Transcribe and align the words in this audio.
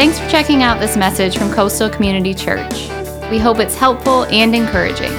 Thanks 0.00 0.18
for 0.18 0.26
checking 0.30 0.62
out 0.62 0.80
this 0.80 0.96
message 0.96 1.36
from 1.36 1.52
Coastal 1.52 1.90
Community 1.90 2.32
Church. 2.32 2.88
We 3.30 3.38
hope 3.38 3.58
it's 3.58 3.74
helpful 3.76 4.24
and 4.30 4.56
encouraging. 4.56 5.10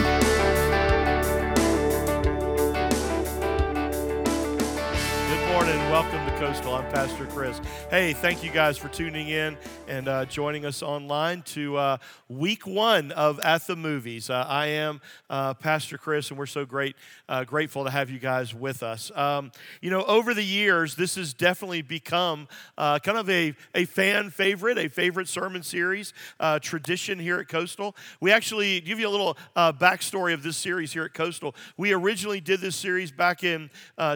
Good 5.29 5.47
morning. 5.49 5.77
Welcome 5.91 6.25
to 6.25 6.35
Coastal. 6.39 6.73
I'm 6.73 6.91
Pastor 6.91 7.27
Chris. 7.27 7.61
Hey, 7.91 8.13
thank 8.13 8.41
you 8.41 8.51
guys 8.51 8.77
for 8.77 8.87
tuning 8.87 9.27
in 9.27 9.57
and 9.85 10.07
uh, 10.07 10.23
joining 10.23 10.65
us 10.65 10.81
online 10.81 11.41
to 11.41 11.75
uh, 11.75 11.97
week 12.29 12.65
one 12.65 13.11
of 13.11 13.37
At 13.41 13.67
the 13.67 13.75
Movies. 13.75 14.29
Uh, 14.29 14.45
I 14.47 14.67
am 14.67 15.01
uh, 15.29 15.55
Pastor 15.55 15.97
Chris, 15.97 16.29
and 16.29 16.39
we're 16.39 16.45
so 16.45 16.63
great, 16.63 16.95
uh, 17.27 17.43
grateful 17.43 17.83
to 17.83 17.89
have 17.89 18.09
you 18.09 18.17
guys 18.17 18.55
with 18.55 18.81
us. 18.81 19.11
Um, 19.13 19.51
you 19.81 19.89
know, 19.89 20.05
over 20.05 20.33
the 20.33 20.41
years, 20.41 20.95
this 20.95 21.15
has 21.15 21.33
definitely 21.33 21.81
become 21.81 22.47
uh, 22.77 22.99
kind 22.99 23.17
of 23.17 23.29
a, 23.29 23.53
a 23.75 23.83
fan 23.83 24.29
favorite, 24.29 24.77
a 24.77 24.87
favorite 24.87 25.27
sermon 25.27 25.61
series 25.61 26.13
tradition 26.61 27.19
here 27.19 27.39
at 27.39 27.49
Coastal. 27.49 27.97
We 28.21 28.31
actually 28.31 28.79
give 28.79 29.01
you 29.01 29.09
a 29.09 29.11
little 29.11 29.37
backstory 29.57 30.33
of 30.33 30.43
this 30.43 30.55
series 30.55 30.93
here 30.93 31.03
at 31.03 31.13
Coastal. 31.13 31.55
We 31.75 31.91
originally 31.91 32.39
did 32.39 32.61
this 32.61 32.77
series 32.77 33.11
back 33.11 33.43
in 33.43 33.69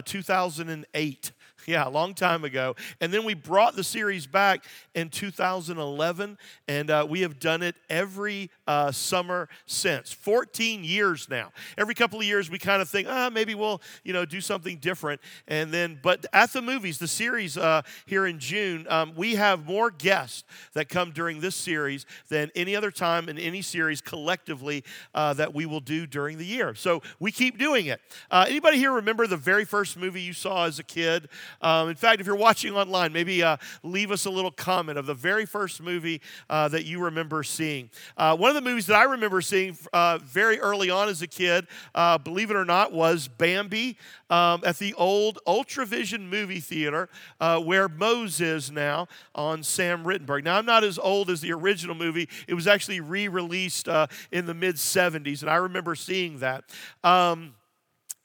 2008. 0.06 1.32
Yeah, 1.76 1.88
a 1.88 1.90
long 1.90 2.14
time 2.14 2.44
ago. 2.44 2.76
And 3.00 3.12
then 3.12 3.24
we 3.24 3.34
brought 3.34 3.74
the 3.74 3.82
series 3.82 4.26
back 4.26 4.64
in 4.94 5.08
2011, 5.08 6.38
and 6.68 6.90
uh, 6.90 7.04
we 7.08 7.22
have 7.22 7.40
done 7.40 7.62
it 7.62 7.74
every 7.90 8.50
uh, 8.66 8.92
summer 8.92 9.48
since. 9.66 10.12
14 10.12 10.84
years 10.84 11.28
now. 11.28 11.52
Every 11.78 11.94
couple 11.94 12.18
of 12.18 12.26
years, 12.26 12.50
we 12.50 12.58
kind 12.58 12.82
of 12.82 12.88
think, 12.88 13.08
ah, 13.08 13.30
maybe 13.32 13.54
we'll, 13.54 13.80
you 14.04 14.12
know, 14.12 14.24
do 14.24 14.40
something 14.40 14.78
different. 14.78 15.20
And 15.48 15.72
then, 15.72 15.98
but 16.02 16.26
at 16.32 16.52
the 16.52 16.62
movies, 16.62 16.98
the 16.98 17.08
series 17.08 17.56
uh, 17.56 17.82
here 18.06 18.26
in 18.26 18.38
June, 18.38 18.86
um, 18.88 19.12
we 19.16 19.34
have 19.34 19.66
more 19.66 19.90
guests 19.90 20.44
that 20.74 20.88
come 20.88 21.12
during 21.12 21.40
this 21.40 21.54
series 21.54 22.06
than 22.28 22.50
any 22.54 22.76
other 22.76 22.90
time 22.90 23.28
in 23.28 23.38
any 23.38 23.62
series 23.62 24.00
collectively 24.00 24.84
uh, 25.14 25.34
that 25.34 25.54
we 25.54 25.66
will 25.66 25.80
do 25.80 26.06
during 26.06 26.38
the 26.38 26.44
year. 26.44 26.74
So 26.74 27.02
we 27.20 27.32
keep 27.32 27.58
doing 27.58 27.86
it. 27.86 28.00
Uh, 28.30 28.46
anybody 28.48 28.78
here 28.78 28.92
remember 28.92 29.26
the 29.26 29.36
very 29.36 29.64
first 29.64 29.96
movie 29.96 30.20
you 30.20 30.32
saw 30.32 30.66
as 30.66 30.78
a 30.78 30.84
kid? 30.84 31.28
Um, 31.60 31.88
in 31.88 31.96
fact, 31.96 32.20
if 32.20 32.26
you're 32.26 32.36
watching 32.36 32.74
online, 32.74 33.12
maybe 33.12 33.42
uh, 33.42 33.56
leave 33.82 34.10
us 34.10 34.26
a 34.26 34.30
little 34.30 34.50
comment 34.50 34.98
of 34.98 35.06
the 35.06 35.14
very 35.14 35.46
first 35.46 35.82
movie 35.82 36.20
uh, 36.50 36.68
that 36.68 36.84
you 36.84 37.02
remember 37.02 37.42
seeing. 37.42 37.90
One 38.16 38.50
of 38.50 38.54
the 38.56 38.62
movies 38.62 38.86
that 38.86 38.96
I 38.96 39.04
remember 39.04 39.40
seeing 39.40 39.76
uh, 39.92 40.18
very 40.18 40.58
early 40.58 40.90
on 40.90 41.08
as 41.08 41.22
a 41.22 41.26
kid, 41.26 41.66
uh, 41.94 42.18
believe 42.18 42.50
it 42.50 42.56
or 42.56 42.64
not, 42.64 42.92
was 42.92 43.28
Bambi 43.28 43.98
um, 44.30 44.62
at 44.64 44.78
the 44.78 44.94
old 44.94 45.38
Ultravision 45.46 46.28
movie 46.28 46.60
theater 46.60 47.08
uh, 47.40 47.60
where 47.60 47.88
Moe's 47.88 48.40
is 48.40 48.70
now 48.70 49.08
on 49.34 49.62
Sam 49.62 50.04
Rittenberg. 50.04 50.44
Now, 50.44 50.56
I'm 50.56 50.66
not 50.66 50.84
as 50.84 50.98
old 50.98 51.30
as 51.30 51.40
the 51.40 51.52
original 51.52 51.94
movie. 51.94 52.28
It 52.48 52.54
was 52.54 52.66
actually 52.66 53.00
re 53.00 53.28
released 53.28 53.88
in 54.32 54.46
the 54.46 54.54
mid 54.54 54.76
70s, 54.76 55.42
and 55.42 55.50
I 55.50 55.56
remember 55.56 55.94
seeing 55.94 56.38
that. 56.38 56.64
Um, 57.04 57.54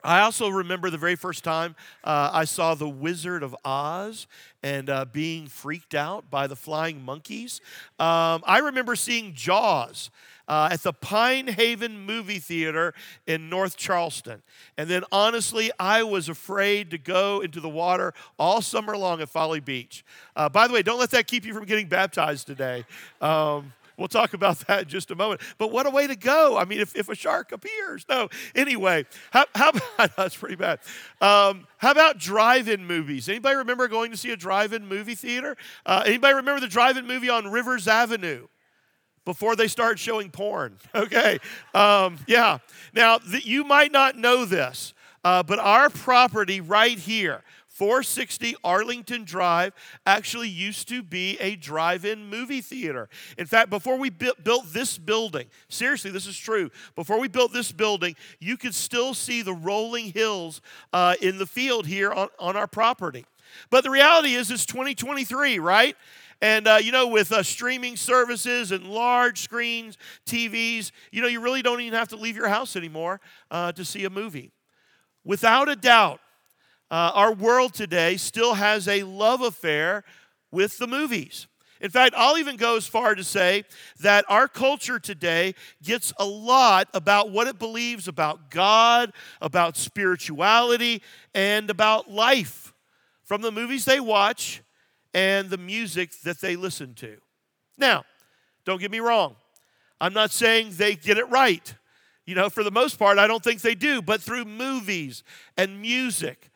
I 0.03 0.21
also 0.21 0.49
remember 0.49 0.89
the 0.89 0.97
very 0.97 1.15
first 1.15 1.43
time 1.43 1.75
uh, 2.03 2.29
I 2.33 2.45
saw 2.45 2.75
The 2.75 2.89
Wizard 2.89 3.43
of 3.43 3.55
Oz 3.63 4.27
and 4.63 4.89
uh, 4.89 5.05
being 5.05 5.47
freaked 5.47 5.95
out 5.95 6.29
by 6.29 6.47
the 6.47 6.55
flying 6.55 7.03
monkeys. 7.03 7.61
Um, 7.99 8.43
I 8.45 8.61
remember 8.63 8.95
seeing 8.95 9.33
Jaws. 9.33 10.09
Uh, 10.47 10.67
at 10.69 10.83
the 10.83 10.91
Pine 10.91 11.47
Haven 11.47 11.97
movie 12.05 12.39
theater 12.39 12.93
in 13.25 13.47
North 13.47 13.77
Charleston. 13.77 14.41
And 14.77 14.89
then, 14.89 15.05
honestly, 15.09 15.71
I 15.79 16.03
was 16.03 16.27
afraid 16.27 16.91
to 16.91 16.97
go 16.97 17.39
into 17.39 17.61
the 17.61 17.69
water 17.69 18.13
all 18.37 18.61
summer 18.61 18.97
long 18.97 19.21
at 19.21 19.29
Folly 19.29 19.61
Beach. 19.61 20.03
Uh, 20.35 20.49
by 20.49 20.67
the 20.67 20.73
way, 20.73 20.81
don't 20.81 20.99
let 20.99 21.11
that 21.11 21.27
keep 21.27 21.45
you 21.45 21.53
from 21.53 21.63
getting 21.63 21.87
baptized 21.87 22.47
today. 22.47 22.85
Um, 23.21 23.71
We'll 24.01 24.07
talk 24.07 24.33
about 24.33 24.57
that 24.67 24.83
in 24.83 24.89
just 24.89 25.11
a 25.11 25.15
moment. 25.15 25.41
But 25.59 25.71
what 25.71 25.85
a 25.85 25.91
way 25.91 26.07
to 26.07 26.15
go. 26.15 26.57
I 26.57 26.65
mean, 26.65 26.79
if, 26.79 26.95
if 26.95 27.07
a 27.07 27.15
shark 27.15 27.51
appears. 27.51 28.03
No. 28.09 28.29
Anyway, 28.55 29.05
how, 29.29 29.45
how 29.53 29.69
about, 29.97 30.15
that's 30.17 30.35
pretty 30.35 30.55
bad. 30.55 30.79
Um, 31.21 31.67
how 31.77 31.91
about 31.91 32.17
drive-in 32.17 32.85
movies? 32.85 33.29
Anybody 33.29 33.55
remember 33.57 33.87
going 33.87 34.09
to 34.09 34.17
see 34.17 34.31
a 34.31 34.35
drive-in 34.35 34.87
movie 34.87 35.13
theater? 35.13 35.55
Uh, 35.85 36.01
anybody 36.05 36.33
remember 36.33 36.59
the 36.59 36.67
drive-in 36.67 37.05
movie 37.05 37.29
on 37.29 37.47
Rivers 37.47 37.87
Avenue? 37.87 38.47
Before 39.23 39.55
they 39.55 39.67
start 39.67 39.99
showing 39.99 40.31
porn. 40.31 40.77
Okay. 40.95 41.37
Um, 41.75 42.17
yeah. 42.25 42.57
Now, 42.91 43.19
the, 43.19 43.39
you 43.39 43.63
might 43.63 43.91
not 43.91 44.17
know 44.17 44.45
this, 44.45 44.95
uh, 45.23 45.43
but 45.43 45.59
our 45.59 45.91
property 45.91 46.59
right 46.59 46.97
here, 46.97 47.43
460 47.71 48.55
Arlington 48.65 49.23
Drive 49.23 49.73
actually 50.05 50.49
used 50.49 50.89
to 50.89 51.01
be 51.01 51.37
a 51.39 51.55
drive 51.55 52.03
in 52.03 52.29
movie 52.29 52.59
theater. 52.59 53.07
In 53.37 53.45
fact, 53.45 53.69
before 53.69 53.97
we 53.97 54.09
built 54.09 54.73
this 54.73 54.97
building, 54.97 55.47
seriously, 55.69 56.11
this 56.11 56.27
is 56.27 56.37
true, 56.37 56.69
before 56.95 57.19
we 57.19 57.29
built 57.29 57.53
this 57.53 57.71
building, 57.71 58.15
you 58.39 58.57
could 58.57 58.75
still 58.75 59.13
see 59.13 59.41
the 59.41 59.53
rolling 59.53 60.11
hills 60.11 60.61
uh, 60.91 61.15
in 61.21 61.37
the 61.37 61.45
field 61.45 61.87
here 61.87 62.11
on, 62.11 62.27
on 62.39 62.57
our 62.57 62.67
property. 62.67 63.25
But 63.69 63.85
the 63.85 63.89
reality 63.89 64.33
is, 64.33 64.51
it's 64.51 64.65
2023, 64.65 65.59
right? 65.59 65.95
And, 66.41 66.67
uh, 66.67 66.79
you 66.81 66.91
know, 66.91 67.07
with 67.07 67.31
uh, 67.31 67.41
streaming 67.41 67.95
services 67.95 68.71
and 68.71 68.85
large 68.87 69.39
screens, 69.39 69.97
TVs, 70.25 70.91
you 71.11 71.21
know, 71.21 71.27
you 71.27 71.39
really 71.39 71.61
don't 71.61 71.79
even 71.79 71.97
have 71.97 72.09
to 72.09 72.15
leave 72.17 72.35
your 72.35 72.47
house 72.49 72.75
anymore 72.75 73.21
uh, 73.49 73.71
to 73.73 73.85
see 73.85 74.03
a 74.05 74.09
movie. 74.09 74.51
Without 75.23 75.69
a 75.69 75.75
doubt, 75.75 76.19
uh, 76.91 77.11
our 77.15 77.33
world 77.33 77.73
today 77.73 78.17
still 78.17 78.55
has 78.55 78.87
a 78.87 79.03
love 79.03 79.41
affair 79.41 80.03
with 80.51 80.77
the 80.77 80.87
movies. 80.87 81.47
In 81.79 81.89
fact, 81.89 82.13
I'll 82.15 82.37
even 82.37 82.57
go 82.57 82.75
as 82.75 82.85
far 82.85 83.15
to 83.15 83.23
say 83.23 83.63
that 84.01 84.25
our 84.27 84.47
culture 84.47 84.99
today 84.99 85.55
gets 85.81 86.13
a 86.19 86.25
lot 86.25 86.89
about 86.93 87.31
what 87.31 87.47
it 87.47 87.57
believes 87.57 88.07
about 88.07 88.51
God, 88.51 89.13
about 89.41 89.77
spirituality, 89.77 91.01
and 91.33 91.69
about 91.71 92.11
life 92.11 92.73
from 93.23 93.41
the 93.41 93.51
movies 93.51 93.85
they 93.85 93.99
watch 93.99 94.61
and 95.13 95.49
the 95.49 95.57
music 95.57 96.11
that 96.23 96.39
they 96.39 96.55
listen 96.55 96.93
to. 96.95 97.17
Now, 97.77 98.03
don't 98.63 98.79
get 98.79 98.91
me 98.91 98.99
wrong. 98.99 99.37
I'm 99.99 100.13
not 100.13 100.31
saying 100.31 100.73
they 100.73 100.95
get 100.95 101.17
it 101.17 101.29
right. 101.29 101.73
You 102.25 102.35
know, 102.35 102.49
for 102.49 102.63
the 102.63 102.71
most 102.71 102.99
part, 102.99 103.17
I 103.17 103.25
don't 103.25 103.43
think 103.43 103.61
they 103.61 103.75
do. 103.75 104.01
But 104.01 104.21
through 104.21 104.45
movies 104.45 105.23
and 105.57 105.81
music 105.81 106.50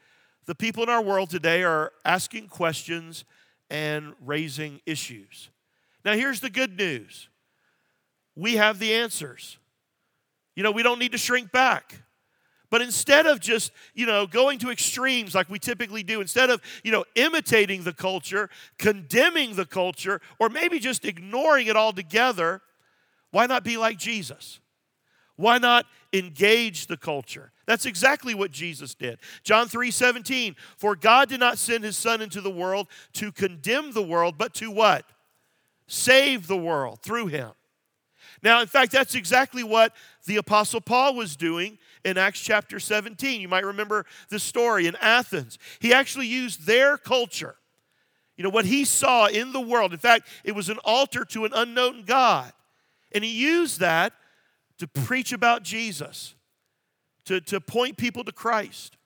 the 0.45 0.55
people 0.55 0.83
in 0.83 0.89
our 0.89 1.01
world 1.01 1.29
today 1.29 1.63
are 1.63 1.91
asking 2.03 2.47
questions 2.47 3.25
and 3.69 4.13
raising 4.23 4.81
issues. 4.85 5.49
Now, 6.03 6.13
here's 6.13 6.39
the 6.39 6.49
good 6.49 6.77
news 6.77 7.29
we 8.35 8.55
have 8.55 8.79
the 8.79 8.93
answers. 8.93 9.57
You 10.55 10.63
know, 10.63 10.71
we 10.71 10.83
don't 10.83 10.99
need 10.99 11.11
to 11.11 11.17
shrink 11.17 11.51
back. 11.51 12.01
But 12.69 12.81
instead 12.81 13.25
of 13.25 13.39
just, 13.39 13.71
you 13.93 14.05
know, 14.05 14.25
going 14.27 14.59
to 14.59 14.69
extremes 14.69 15.35
like 15.35 15.49
we 15.49 15.59
typically 15.59 16.03
do, 16.03 16.19
instead 16.19 16.49
of, 16.49 16.61
you 16.83 16.91
know, 16.91 17.05
imitating 17.15 17.83
the 17.83 17.93
culture, 17.93 18.49
condemning 18.77 19.55
the 19.55 19.65
culture, 19.65 20.19
or 20.39 20.49
maybe 20.49 20.79
just 20.79 21.05
ignoring 21.05 21.67
it 21.67 21.75
altogether, 21.75 22.61
why 23.31 23.45
not 23.45 23.63
be 23.63 23.77
like 23.77 23.97
Jesus? 23.97 24.59
Why 25.35 25.57
not 25.57 25.85
engage 26.11 26.87
the 26.87 26.97
culture? 26.97 27.51
That's 27.65 27.85
exactly 27.85 28.33
what 28.35 28.51
Jesus 28.51 28.93
did. 28.93 29.17
John 29.43 29.67
3 29.67 29.91
17, 29.91 30.55
for 30.77 30.95
God 30.95 31.29
did 31.29 31.39
not 31.39 31.57
send 31.57 31.83
his 31.83 31.97
Son 31.97 32.21
into 32.21 32.41
the 32.41 32.51
world 32.51 32.87
to 33.13 33.31
condemn 33.31 33.91
the 33.91 34.03
world, 34.03 34.35
but 34.37 34.53
to 34.55 34.69
what? 34.69 35.05
Save 35.87 36.47
the 36.47 36.57
world 36.57 36.99
through 37.01 37.27
him. 37.27 37.51
Now, 38.43 38.61
in 38.61 38.67
fact, 38.67 38.91
that's 38.91 39.15
exactly 39.15 39.63
what 39.63 39.93
the 40.25 40.37
Apostle 40.37 40.81
Paul 40.81 41.15
was 41.15 41.35
doing 41.35 41.79
in 42.03 42.17
Acts 42.17 42.39
chapter 42.39 42.79
17. 42.79 43.41
You 43.41 43.47
might 43.47 43.65
remember 43.65 44.05
the 44.29 44.39
story 44.39 44.85
in 44.85 44.95
Athens. 45.01 45.57
He 45.79 45.93
actually 45.93 46.27
used 46.27 46.67
their 46.67 46.97
culture, 46.97 47.55
you 48.37 48.43
know, 48.43 48.51
what 48.51 48.65
he 48.65 48.85
saw 48.85 49.25
in 49.25 49.51
the 49.51 49.61
world. 49.61 49.93
In 49.93 49.99
fact, 49.99 50.27
it 50.43 50.53
was 50.53 50.69
an 50.69 50.77
altar 50.85 51.25
to 51.25 51.45
an 51.45 51.53
unknown 51.55 52.03
God. 52.05 52.53
And 53.11 53.23
he 53.23 53.31
used 53.31 53.79
that 53.79 54.13
to 54.77 54.87
preach 54.87 55.31
about 55.31 55.63
Jesus, 55.63 56.34
to, 57.25 57.41
to 57.41 57.59
point 57.59 57.97
people 57.97 58.23
to 58.23 58.31
Christ. 58.31 58.97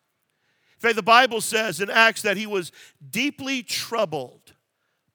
In 0.76 0.82
fact, 0.82 0.96
the 0.96 1.04
Bible 1.04 1.42
says 1.42 1.82
in 1.82 1.90
Acts 1.90 2.22
that 2.22 2.38
he 2.38 2.48
was 2.48 2.72
deeply 3.10 3.64
troubled 3.64 4.54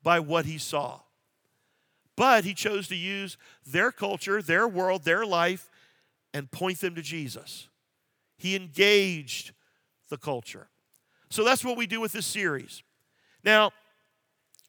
by 0.02 0.20
what 0.20 0.44
he 0.44 0.58
saw. 0.58 1.00
But 2.16 2.44
he 2.44 2.54
chose 2.54 2.88
to 2.88 2.96
use 2.96 3.36
their 3.66 3.90
culture, 3.90 4.42
their 4.42 4.68
world, 4.68 5.04
their 5.04 5.24
life, 5.24 5.70
and 6.32 6.50
point 6.50 6.80
them 6.80 6.94
to 6.94 7.02
Jesus. 7.02 7.68
He 8.36 8.54
engaged 8.54 9.52
the 10.10 10.18
culture. 10.18 10.68
So 11.30 11.44
that's 11.44 11.64
what 11.64 11.76
we 11.76 11.86
do 11.86 12.00
with 12.00 12.12
this 12.12 12.26
series. 12.26 12.82
Now, 13.42 13.72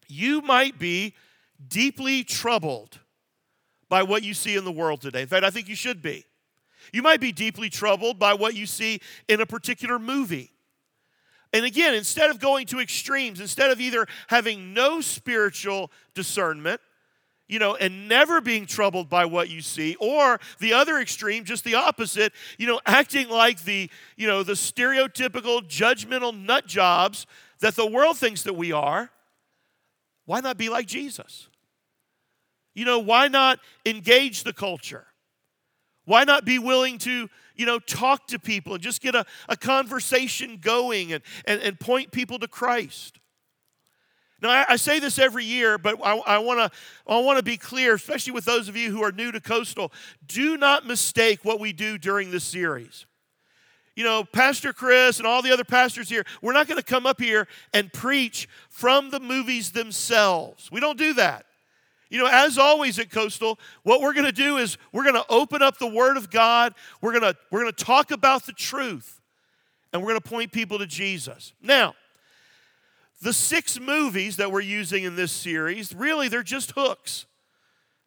you 0.08 0.42
might 0.42 0.80
be 0.80 1.14
deeply 1.68 2.24
troubled 2.24 3.00
by 3.90 4.04
what 4.04 4.24
you 4.24 4.34
see 4.34 4.56
in 4.56 4.66
the 4.66 4.72
world 4.72 5.02
today. 5.02 5.22
In 5.22 5.28
fact, 5.28 5.44
I 5.44 5.50
think 5.50 5.68
you 5.68 5.76
should 5.76 6.02
be. 6.02 6.26
You 6.94 7.02
might 7.02 7.20
be 7.20 7.32
deeply 7.32 7.70
troubled 7.70 8.20
by 8.20 8.34
what 8.34 8.56
you 8.56 8.66
see 8.66 9.00
in 9.28 9.42
a 9.42 9.46
particular 9.46 10.00
movie. 10.00 10.52
And 11.54 11.66
again, 11.66 11.94
instead 11.94 12.30
of 12.30 12.40
going 12.40 12.66
to 12.68 12.80
extremes, 12.80 13.40
instead 13.40 13.72
of 13.72 13.80
either 13.80 14.08
having 14.28 14.74
no 14.74 15.00
spiritual 15.00 15.92
discernment, 16.14 16.82
you 17.48 17.60
know, 17.60 17.76
and 17.76 18.10
never 18.10 18.42
being 18.42 18.66
troubled 18.66 19.08
by 19.08 19.26
what 19.26 19.50
you 19.50 19.62
see, 19.62 19.96
or 20.00 20.40
the 20.60 20.74
other 20.74 20.98
extreme, 20.98 21.44
just 21.44 21.64
the 21.64 21.76
opposite, 21.76 22.34
you 22.58 22.68
know, 22.68 22.82
acting 22.86 23.30
like 23.30 23.64
the, 23.64 23.90
you 24.18 24.28
know, 24.28 24.44
the 24.44 24.54
stereotypical 24.54 25.62
judgmental 25.62 26.38
nut 26.38 26.66
jobs 26.66 27.28
that 27.60 27.76
the 27.76 27.86
world 27.86 28.18
thinks 28.18 28.44
that 28.44 28.56
we 28.56 28.72
are, 28.72 29.12
why 30.26 30.40
not 30.40 30.58
be 30.58 30.70
like 30.70 30.88
Jesus? 30.88 31.48
You 32.74 32.84
know, 32.84 33.00
why 33.00 33.28
not 33.28 33.60
engage 33.86 34.44
the 34.44 34.54
culture? 34.54 35.06
Why 36.06 36.24
not 36.24 36.46
be 36.46 36.60
willing 36.60 36.98
to, 37.00 37.30
you 37.56 37.66
know, 37.66 37.80
talk 37.80 38.28
to 38.28 38.40
people 38.40 38.74
and 38.74 38.84
just 38.84 39.02
get 39.02 39.16
a, 39.16 39.26
a 39.50 39.58
conversation 39.58 40.60
going 40.62 41.14
and, 41.14 41.24
and, 41.46 41.62
and 41.62 41.80
point 41.80 42.12
people 42.12 42.40
to 42.40 42.48
Christ? 42.48 43.20
Now, 44.42 44.50
I, 44.50 44.66
I 44.70 44.76
say 44.76 45.00
this 45.00 45.18
every 45.18 45.46
year, 45.46 45.78
but 45.78 46.00
I, 46.04 46.18
I 46.18 46.38
want 46.40 46.60
to 46.60 46.78
I 47.08 47.20
wanna 47.20 47.42
be 47.42 47.58
clear, 47.58 47.96
especially 47.96 48.34
with 48.34 48.46
those 48.46 48.70
of 48.70 48.76
you 48.76 48.92
who 48.92 49.04
are 49.04 49.12
new 49.12 49.32
to 49.32 49.40
Coastal. 49.40 49.92
Do 50.28 50.58
not 50.58 50.86
mistake 50.86 51.44
what 51.44 51.60
we 51.60 51.74
do 51.74 51.98
during 51.98 52.32
this 52.32 52.44
series. 52.44 53.06
You 53.96 54.04
know, 54.04 54.26
Pastor 54.26 54.74
Chris 54.74 55.20
and 55.20 55.28
all 55.28 55.42
the 55.42 55.52
other 55.52 55.64
pastors 55.64 56.10
here, 56.10 56.26
we're 56.42 56.54
not 56.54 56.68
going 56.68 56.80
to 56.80 56.86
come 56.86 57.06
up 57.06 57.20
here 57.20 57.48
and 57.74 57.92
preach 57.94 58.50
from 58.70 59.10
the 59.10 59.22
movies 59.22 59.72
themselves. 59.72 60.70
We 60.70 60.82
don't 60.82 60.98
do 60.98 61.14
that. 61.14 61.45
You 62.16 62.22
know, 62.22 62.30
as 62.32 62.58
always 62.58 62.98
at 62.98 63.10
Coastal, 63.10 63.60
what 63.84 64.00
we're 64.00 64.14
going 64.14 64.26
to 64.26 64.32
do 64.32 64.56
is 64.56 64.78
we're 64.94 65.04
going 65.04 65.22
to 65.22 65.26
open 65.28 65.62
up 65.62 65.80
the 65.80 65.86
Word 65.86 66.16
of 66.16 66.30
God. 66.30 66.74
We're 67.02 67.12
going 67.12 67.34
to 67.34 67.38
we're 67.52 67.60
going 67.60 67.74
to 67.74 67.84
talk 67.84 68.10
about 68.10 68.46
the 68.46 68.54
truth, 68.54 69.20
and 69.92 70.02
we're 70.02 70.12
going 70.12 70.22
to 70.22 70.30
point 70.30 70.54
people 70.54 70.80
to 70.80 70.88
Jesus. 70.88 71.52
Now, 71.62 71.94
the 73.22 73.34
six 73.34 73.82
movies 73.82 74.38
that 74.38 74.50
we're 74.50 74.62
using 74.62 75.04
in 75.04 75.18
this 75.18 75.34
series, 75.34 75.94
really, 75.94 76.30
they're 76.30 76.42
just 76.42 76.72
hooks. 76.72 77.26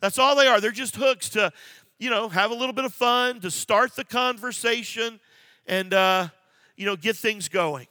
That's 0.00 0.18
all 0.18 0.34
they 0.34 0.46
are. 0.46 0.58
They're 0.58 0.70
just 0.70 0.96
hooks 0.96 1.28
to, 1.30 1.52
you 1.98 2.08
know, 2.08 2.30
have 2.30 2.50
a 2.50 2.54
little 2.54 2.72
bit 2.72 2.86
of 2.86 2.94
fun, 2.94 3.40
to 3.40 3.50
start 3.50 3.94
the 3.94 4.04
conversation, 4.04 5.20
and, 5.66 5.92
uh, 5.92 6.28
you 6.78 6.86
know, 6.86 6.96
get 6.96 7.14
things 7.14 7.50
going. 7.50 7.88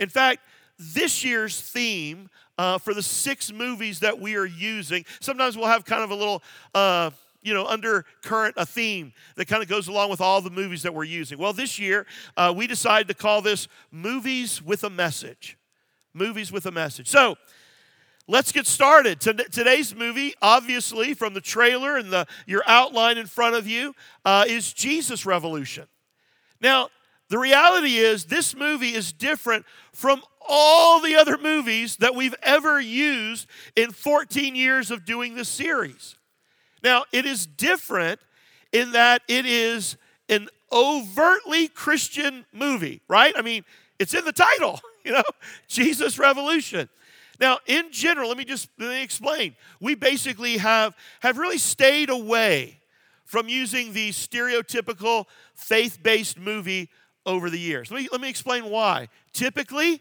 In 0.00 0.08
fact, 0.08 0.40
this 0.78 1.24
year's 1.24 1.60
theme 1.60 2.28
uh, 2.58 2.78
for 2.78 2.94
the 2.94 3.02
six 3.02 3.52
movies 3.52 4.00
that 4.00 4.18
we 4.18 4.36
are 4.36 4.46
using, 4.46 5.04
sometimes 5.20 5.56
we'll 5.56 5.66
have 5.66 5.84
kind 5.84 6.02
of 6.02 6.10
a 6.10 6.14
little, 6.14 6.42
uh, 6.74 7.10
you 7.42 7.54
know, 7.54 7.66
undercurrent, 7.66 8.54
a 8.56 8.66
theme 8.66 9.12
that 9.36 9.46
kind 9.46 9.62
of 9.62 9.68
goes 9.68 9.88
along 9.88 10.10
with 10.10 10.20
all 10.20 10.40
the 10.40 10.50
movies 10.50 10.82
that 10.82 10.92
we're 10.94 11.04
using. 11.04 11.38
Well, 11.38 11.52
this 11.52 11.78
year, 11.78 12.06
uh, 12.36 12.52
we 12.56 12.66
decided 12.66 13.08
to 13.08 13.14
call 13.14 13.42
this 13.42 13.68
Movies 13.90 14.62
with 14.62 14.84
a 14.84 14.90
Message 14.90 15.56
movies 16.16 16.50
with 16.50 16.66
a 16.66 16.72
message. 16.72 17.08
So, 17.08 17.36
let's 18.26 18.50
get 18.50 18.66
started. 18.66 19.20
Today's 19.20 19.94
movie, 19.94 20.34
obviously, 20.42 21.14
from 21.14 21.34
the 21.34 21.40
trailer 21.40 21.96
and 21.96 22.10
the, 22.10 22.26
your 22.46 22.62
outline 22.66 23.18
in 23.18 23.26
front 23.26 23.54
of 23.54 23.66
you, 23.68 23.94
uh, 24.24 24.44
is 24.48 24.72
Jesus 24.72 25.26
Revolution. 25.26 25.86
Now, 26.60 26.88
the 27.28 27.38
reality 27.38 27.96
is, 27.96 28.24
this 28.24 28.56
movie 28.56 28.94
is 28.94 29.12
different 29.12 29.66
from 29.92 30.22
all 30.48 31.00
the 31.00 31.16
other 31.16 31.38
movies 31.38 31.96
that 31.96 32.14
we've 32.14 32.34
ever 32.42 32.80
used 32.80 33.48
in 33.74 33.90
14 33.90 34.54
years 34.54 34.90
of 34.90 35.04
doing 35.04 35.34
this 35.34 35.48
series. 35.48 36.16
Now, 36.82 37.04
it 37.12 37.26
is 37.26 37.46
different 37.46 38.20
in 38.72 38.92
that 38.92 39.22
it 39.28 39.46
is 39.46 39.96
an 40.28 40.48
overtly 40.72 41.68
Christian 41.68 42.44
movie, 42.52 43.00
right? 43.08 43.34
I 43.36 43.42
mean, 43.42 43.64
it's 43.98 44.14
in 44.14 44.24
the 44.24 44.32
title. 44.32 44.80
you 45.04 45.12
know, 45.12 45.22
Jesus 45.68 46.18
Revolution. 46.18 46.88
Now, 47.38 47.58
in 47.66 47.92
general, 47.92 48.28
let 48.28 48.38
me 48.38 48.44
just 48.44 48.68
let 48.78 48.88
me 48.88 49.02
explain. 49.02 49.56
We 49.80 49.94
basically 49.94 50.56
have, 50.56 50.94
have 51.20 51.38
really 51.38 51.58
stayed 51.58 52.08
away 52.08 52.80
from 53.24 53.48
using 53.48 53.92
the 53.92 54.10
stereotypical 54.10 55.26
faith 55.54 56.02
based 56.02 56.38
movie 56.38 56.88
over 57.26 57.50
the 57.50 57.58
years. 57.58 57.90
Let 57.90 58.02
me, 58.02 58.08
let 58.10 58.20
me 58.20 58.28
explain 58.28 58.70
why. 58.70 59.08
Typically, 59.32 60.00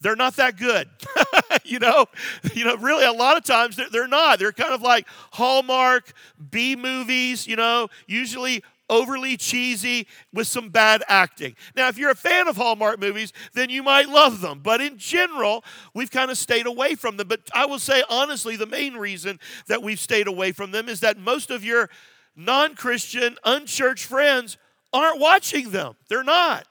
they're 0.00 0.16
not 0.16 0.36
that 0.36 0.56
good. 0.56 0.88
you 1.64 1.78
know, 1.78 2.06
you 2.54 2.64
know, 2.64 2.76
really 2.76 3.04
a 3.04 3.12
lot 3.12 3.36
of 3.36 3.44
times 3.44 3.76
they're, 3.76 3.90
they're 3.90 4.08
not. 4.08 4.38
They're 4.38 4.52
kind 4.52 4.72
of 4.72 4.82
like 4.82 5.06
Hallmark 5.32 6.12
B 6.50 6.76
movies, 6.76 7.46
you 7.46 7.56
know, 7.56 7.88
usually 8.06 8.62
overly 8.90 9.36
cheesy 9.36 10.06
with 10.32 10.46
some 10.46 10.70
bad 10.70 11.02
acting. 11.08 11.56
Now, 11.76 11.88
if 11.88 11.98
you're 11.98 12.10
a 12.10 12.16
fan 12.16 12.48
of 12.48 12.56
Hallmark 12.56 12.98
movies, 13.00 13.32
then 13.54 13.70
you 13.70 13.82
might 13.82 14.08
love 14.08 14.40
them. 14.40 14.60
But 14.62 14.80
in 14.80 14.98
general, 14.98 15.64
we've 15.94 16.10
kind 16.10 16.30
of 16.30 16.38
stayed 16.38 16.66
away 16.66 16.94
from 16.94 17.16
them. 17.16 17.28
But 17.28 17.40
I 17.52 17.66
will 17.66 17.78
say, 17.78 18.02
honestly, 18.08 18.56
the 18.56 18.66
main 18.66 18.94
reason 18.94 19.40
that 19.66 19.82
we've 19.82 20.00
stayed 20.00 20.26
away 20.26 20.52
from 20.52 20.70
them 20.70 20.88
is 20.88 21.00
that 21.00 21.18
most 21.18 21.50
of 21.50 21.64
your 21.64 21.90
non 22.36 22.74
Christian, 22.74 23.36
unchurched 23.44 24.04
friends 24.04 24.56
aren't 24.92 25.20
watching 25.20 25.70
them. 25.70 25.96
They're 26.08 26.24
not. 26.24 26.66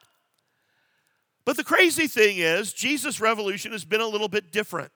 But 1.48 1.56
the 1.56 1.64
crazy 1.64 2.08
thing 2.08 2.40
is, 2.40 2.74
Jesus 2.74 3.22
Revolution 3.22 3.72
has 3.72 3.86
been 3.86 4.02
a 4.02 4.06
little 4.06 4.28
bit 4.28 4.52
different. 4.52 4.92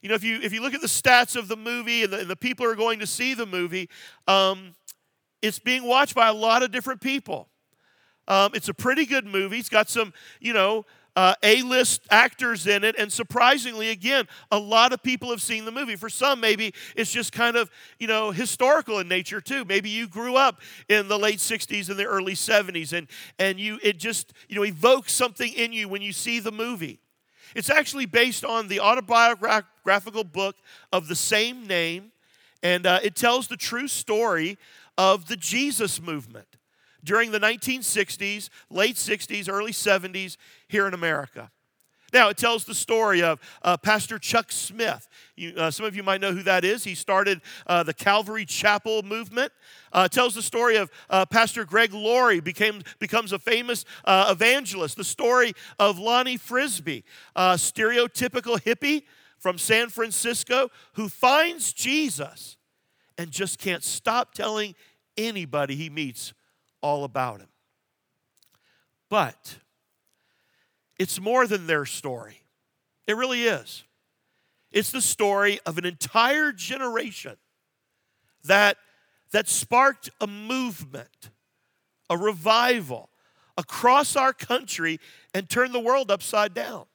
You 0.00 0.08
know, 0.08 0.14
if 0.14 0.24
you 0.24 0.40
if 0.40 0.50
you 0.54 0.62
look 0.62 0.72
at 0.72 0.80
the 0.80 0.86
stats 0.86 1.36
of 1.36 1.46
the 1.46 1.58
movie 1.58 2.04
and 2.04 2.10
the, 2.14 2.20
and 2.20 2.30
the 2.30 2.36
people 2.36 2.64
who 2.64 2.72
are 2.72 2.74
going 2.74 3.00
to 3.00 3.06
see 3.06 3.34
the 3.34 3.44
movie, 3.44 3.90
um, 4.26 4.74
it's 5.42 5.58
being 5.58 5.84
watched 5.84 6.14
by 6.14 6.28
a 6.28 6.32
lot 6.32 6.62
of 6.62 6.70
different 6.70 7.02
people. 7.02 7.50
Um, 8.28 8.52
it's 8.54 8.70
a 8.70 8.72
pretty 8.72 9.04
good 9.04 9.26
movie. 9.26 9.58
It's 9.58 9.68
got 9.68 9.90
some, 9.90 10.14
you 10.40 10.54
know, 10.54 10.86
uh, 11.20 11.34
A-list 11.42 12.06
actors 12.10 12.66
in 12.66 12.82
it, 12.82 12.94
and 12.98 13.12
surprisingly, 13.12 13.90
again, 13.90 14.26
a 14.50 14.58
lot 14.58 14.94
of 14.94 15.02
people 15.02 15.28
have 15.28 15.42
seen 15.42 15.66
the 15.66 15.70
movie. 15.70 15.94
For 15.94 16.08
some, 16.08 16.40
maybe 16.40 16.72
it's 16.96 17.12
just 17.12 17.30
kind 17.30 17.58
of, 17.58 17.70
you 17.98 18.06
know, 18.06 18.30
historical 18.30 19.00
in 19.00 19.08
nature 19.08 19.38
too. 19.42 19.66
Maybe 19.66 19.90
you 19.90 20.08
grew 20.08 20.36
up 20.36 20.62
in 20.88 21.08
the 21.08 21.18
late 21.18 21.38
'60s 21.38 21.90
and 21.90 21.98
the 21.98 22.06
early 22.06 22.32
'70s, 22.32 22.94
and 22.94 23.06
and 23.38 23.60
you 23.60 23.78
it 23.82 23.98
just 23.98 24.32
you 24.48 24.56
know 24.56 24.64
evokes 24.64 25.12
something 25.12 25.52
in 25.52 25.74
you 25.74 25.90
when 25.90 26.00
you 26.00 26.14
see 26.14 26.40
the 26.40 26.52
movie. 26.52 27.00
It's 27.54 27.68
actually 27.68 28.06
based 28.06 28.42
on 28.42 28.68
the 28.68 28.80
autobiographical 28.80 30.24
book 30.24 30.56
of 30.90 31.06
the 31.06 31.16
same 31.16 31.66
name, 31.66 32.12
and 32.62 32.86
uh, 32.86 33.00
it 33.02 33.14
tells 33.14 33.46
the 33.46 33.58
true 33.58 33.88
story 33.88 34.56
of 34.96 35.26
the 35.26 35.36
Jesus 35.36 36.00
movement 36.00 36.56
during 37.04 37.30
the 37.30 37.40
1960s, 37.40 38.48
late 38.70 38.96
60s, 38.96 39.48
early 39.48 39.72
70s 39.72 40.36
here 40.68 40.86
in 40.86 40.94
America. 40.94 41.50
Now, 42.12 42.28
it 42.28 42.36
tells 42.36 42.64
the 42.64 42.74
story 42.74 43.22
of 43.22 43.40
uh, 43.62 43.76
Pastor 43.76 44.18
Chuck 44.18 44.50
Smith. 44.50 45.08
You, 45.36 45.54
uh, 45.56 45.70
some 45.70 45.86
of 45.86 45.94
you 45.94 46.02
might 46.02 46.20
know 46.20 46.32
who 46.32 46.42
that 46.42 46.64
is. 46.64 46.82
He 46.82 46.94
started 46.94 47.40
uh, 47.66 47.84
the 47.84 47.94
Calvary 47.94 48.44
Chapel 48.44 49.02
movement. 49.02 49.52
Uh, 49.92 50.08
it 50.10 50.12
tells 50.12 50.34
the 50.34 50.42
story 50.42 50.76
of 50.76 50.90
uh, 51.08 51.24
Pastor 51.26 51.64
Greg 51.64 51.92
Laurie 51.92 52.40
became, 52.40 52.82
becomes 52.98 53.32
a 53.32 53.38
famous 53.38 53.84
uh, 54.04 54.28
evangelist. 54.30 54.96
The 54.96 55.04
story 55.04 55.52
of 55.78 55.98
Lonnie 55.98 56.36
Frisbee, 56.36 57.04
a 57.36 57.54
stereotypical 57.54 58.60
hippie 58.60 59.04
from 59.38 59.56
San 59.56 59.88
Francisco 59.88 60.68
who 60.94 61.08
finds 61.08 61.72
Jesus 61.72 62.56
and 63.16 63.30
just 63.30 63.58
can't 63.58 63.84
stop 63.84 64.34
telling 64.34 64.74
anybody 65.16 65.76
he 65.76 65.90
meets 65.90 66.32
all 66.82 67.04
about 67.04 67.40
him. 67.40 67.48
But 69.08 69.56
it's 70.98 71.20
more 71.20 71.46
than 71.46 71.66
their 71.66 71.84
story. 71.84 72.40
It 73.06 73.16
really 73.16 73.44
is. 73.44 73.84
It's 74.70 74.92
the 74.92 75.00
story 75.00 75.58
of 75.66 75.78
an 75.78 75.84
entire 75.84 76.52
generation 76.52 77.36
that, 78.44 78.76
that 79.32 79.48
sparked 79.48 80.10
a 80.20 80.26
movement, 80.26 81.30
a 82.08 82.16
revival 82.16 83.10
across 83.56 84.16
our 84.16 84.32
country 84.32 85.00
and 85.34 85.48
turned 85.48 85.74
the 85.74 85.80
world 85.80 86.10
upside 86.10 86.54
down. 86.54 86.86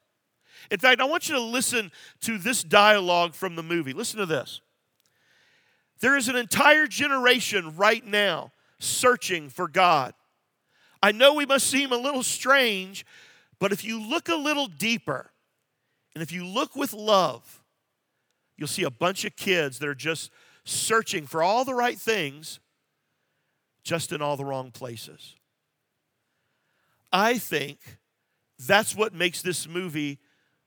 In 0.71 0.79
fact, 0.79 1.01
I 1.01 1.05
want 1.05 1.29
you 1.29 1.35
to 1.35 1.41
listen 1.41 1.91
to 2.21 2.37
this 2.37 2.63
dialogue 2.63 3.35
from 3.35 3.55
the 3.55 3.63
movie. 3.63 3.93
Listen 3.93 4.19
to 4.19 4.25
this. 4.25 4.61
There 5.99 6.17
is 6.17 6.27
an 6.27 6.35
entire 6.35 6.87
generation 6.87 7.75
right 7.75 8.05
now 8.05 8.51
searching 8.79 9.49
for 9.49 9.67
God. 9.67 10.13
I 11.01 11.11
know 11.11 11.33
we 11.33 11.45
must 11.45 11.67
seem 11.67 11.91
a 11.91 11.97
little 11.97 12.23
strange, 12.23 13.05
but 13.59 13.71
if 13.71 13.83
you 13.83 14.01
look 14.01 14.29
a 14.29 14.35
little 14.35 14.67
deeper 14.67 15.31
and 16.13 16.21
if 16.21 16.31
you 16.31 16.45
look 16.45 16.75
with 16.75 16.93
love, 16.93 17.63
you'll 18.57 18.67
see 18.67 18.83
a 18.83 18.89
bunch 18.89 19.25
of 19.25 19.35
kids 19.35 19.79
that 19.79 19.87
are 19.87 19.95
just 19.95 20.31
searching 20.63 21.27
for 21.27 21.43
all 21.43 21.63
the 21.63 21.73
right 21.73 21.97
things, 21.97 22.59
just 23.83 24.11
in 24.11 24.21
all 24.21 24.35
the 24.35 24.45
wrong 24.45 24.71
places. 24.71 25.35
I 27.11 27.37
think 27.37 27.99
that's 28.57 28.95
what 28.95 29.13
makes 29.13 29.41
this 29.41 29.67
movie 29.67 30.19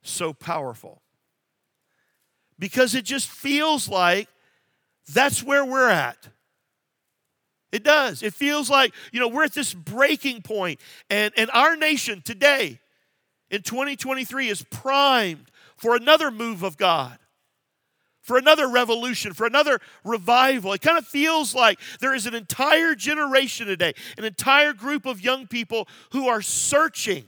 so 0.02 0.32
powerful. 0.32 1.02
Because 2.58 2.94
it 2.94 3.04
just 3.04 3.28
feels 3.28 3.88
like 3.88 4.28
that's 5.12 5.42
where 5.42 5.64
we're 5.64 5.88
at. 5.88 6.28
It 7.70 7.84
does. 7.84 8.22
It 8.22 8.32
feels 8.32 8.70
like, 8.70 8.94
you 9.12 9.20
know, 9.20 9.28
we're 9.28 9.44
at 9.44 9.52
this 9.52 9.74
breaking 9.74 10.42
point, 10.42 10.80
and, 11.10 11.32
and 11.36 11.50
our 11.52 11.76
nation 11.76 12.22
today 12.22 12.80
in 13.50 13.62
2023 13.62 14.48
is 14.48 14.62
primed 14.70 15.50
for 15.76 15.94
another 15.94 16.30
move 16.30 16.62
of 16.62 16.76
God, 16.76 17.18
for 18.22 18.38
another 18.38 18.68
revolution, 18.68 19.34
for 19.34 19.46
another 19.46 19.80
revival. 20.02 20.72
It 20.72 20.80
kind 20.80 20.98
of 20.98 21.06
feels 21.06 21.54
like 21.54 21.78
there 22.00 22.14
is 22.14 22.26
an 22.26 22.34
entire 22.34 22.94
generation 22.94 23.66
today, 23.66 23.94
an 24.16 24.24
entire 24.24 24.72
group 24.72 25.04
of 25.04 25.20
young 25.20 25.46
people 25.46 25.88
who 26.12 26.28
are 26.28 26.42
searching. 26.42 27.24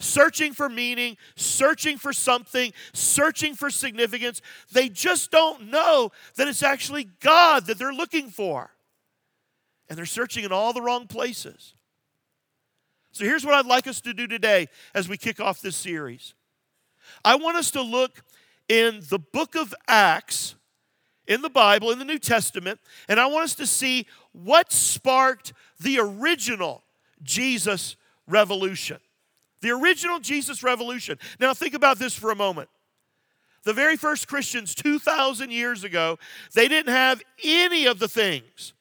Searching 0.00 0.52
for 0.52 0.68
meaning, 0.68 1.16
searching 1.34 1.98
for 1.98 2.12
something, 2.12 2.72
searching 2.92 3.56
for 3.56 3.68
significance. 3.68 4.40
They 4.70 4.88
just 4.88 5.32
don't 5.32 5.72
know 5.72 6.12
that 6.36 6.46
it's 6.46 6.62
actually 6.62 7.08
God 7.18 7.66
that 7.66 7.80
they're 7.80 7.92
looking 7.92 8.30
for. 8.30 8.70
And 9.88 9.98
they're 9.98 10.06
searching 10.06 10.44
in 10.44 10.52
all 10.52 10.72
the 10.72 10.82
wrong 10.82 11.06
places. 11.06 11.74
So 13.12 13.24
here's 13.24 13.44
what 13.44 13.54
I'd 13.54 13.66
like 13.66 13.86
us 13.86 14.00
to 14.02 14.14
do 14.14 14.26
today 14.26 14.68
as 14.94 15.08
we 15.08 15.16
kick 15.16 15.40
off 15.40 15.60
this 15.60 15.76
series. 15.76 16.34
I 17.24 17.36
want 17.36 17.56
us 17.56 17.70
to 17.72 17.82
look 17.82 18.22
in 18.68 19.00
the 19.08 19.18
book 19.18 19.56
of 19.56 19.74
Acts 19.88 20.54
in 21.26 21.42
the 21.42 21.50
Bible, 21.50 21.90
in 21.90 21.98
the 21.98 22.04
New 22.04 22.18
Testament, 22.18 22.80
and 23.08 23.20
I 23.20 23.26
want 23.26 23.44
us 23.44 23.54
to 23.56 23.66
see 23.66 24.06
what 24.32 24.72
sparked 24.72 25.52
the 25.80 25.98
original 26.00 26.82
Jesus 27.22 27.96
revolution. 28.26 28.98
The 29.60 29.70
original 29.70 30.20
Jesus 30.20 30.62
revolution. 30.62 31.18
Now, 31.40 31.52
think 31.54 31.74
about 31.74 31.98
this 31.98 32.14
for 32.14 32.30
a 32.30 32.36
moment. 32.36 32.68
The 33.64 33.72
very 33.72 33.96
first 33.96 34.28
Christians 34.28 34.74
2,000 34.74 35.50
years 35.50 35.84
ago, 35.84 36.18
they 36.54 36.68
didn't 36.68 36.92
have 36.92 37.22
any 37.44 37.86
of 37.86 37.98
the 37.98 38.08
things 38.08 38.72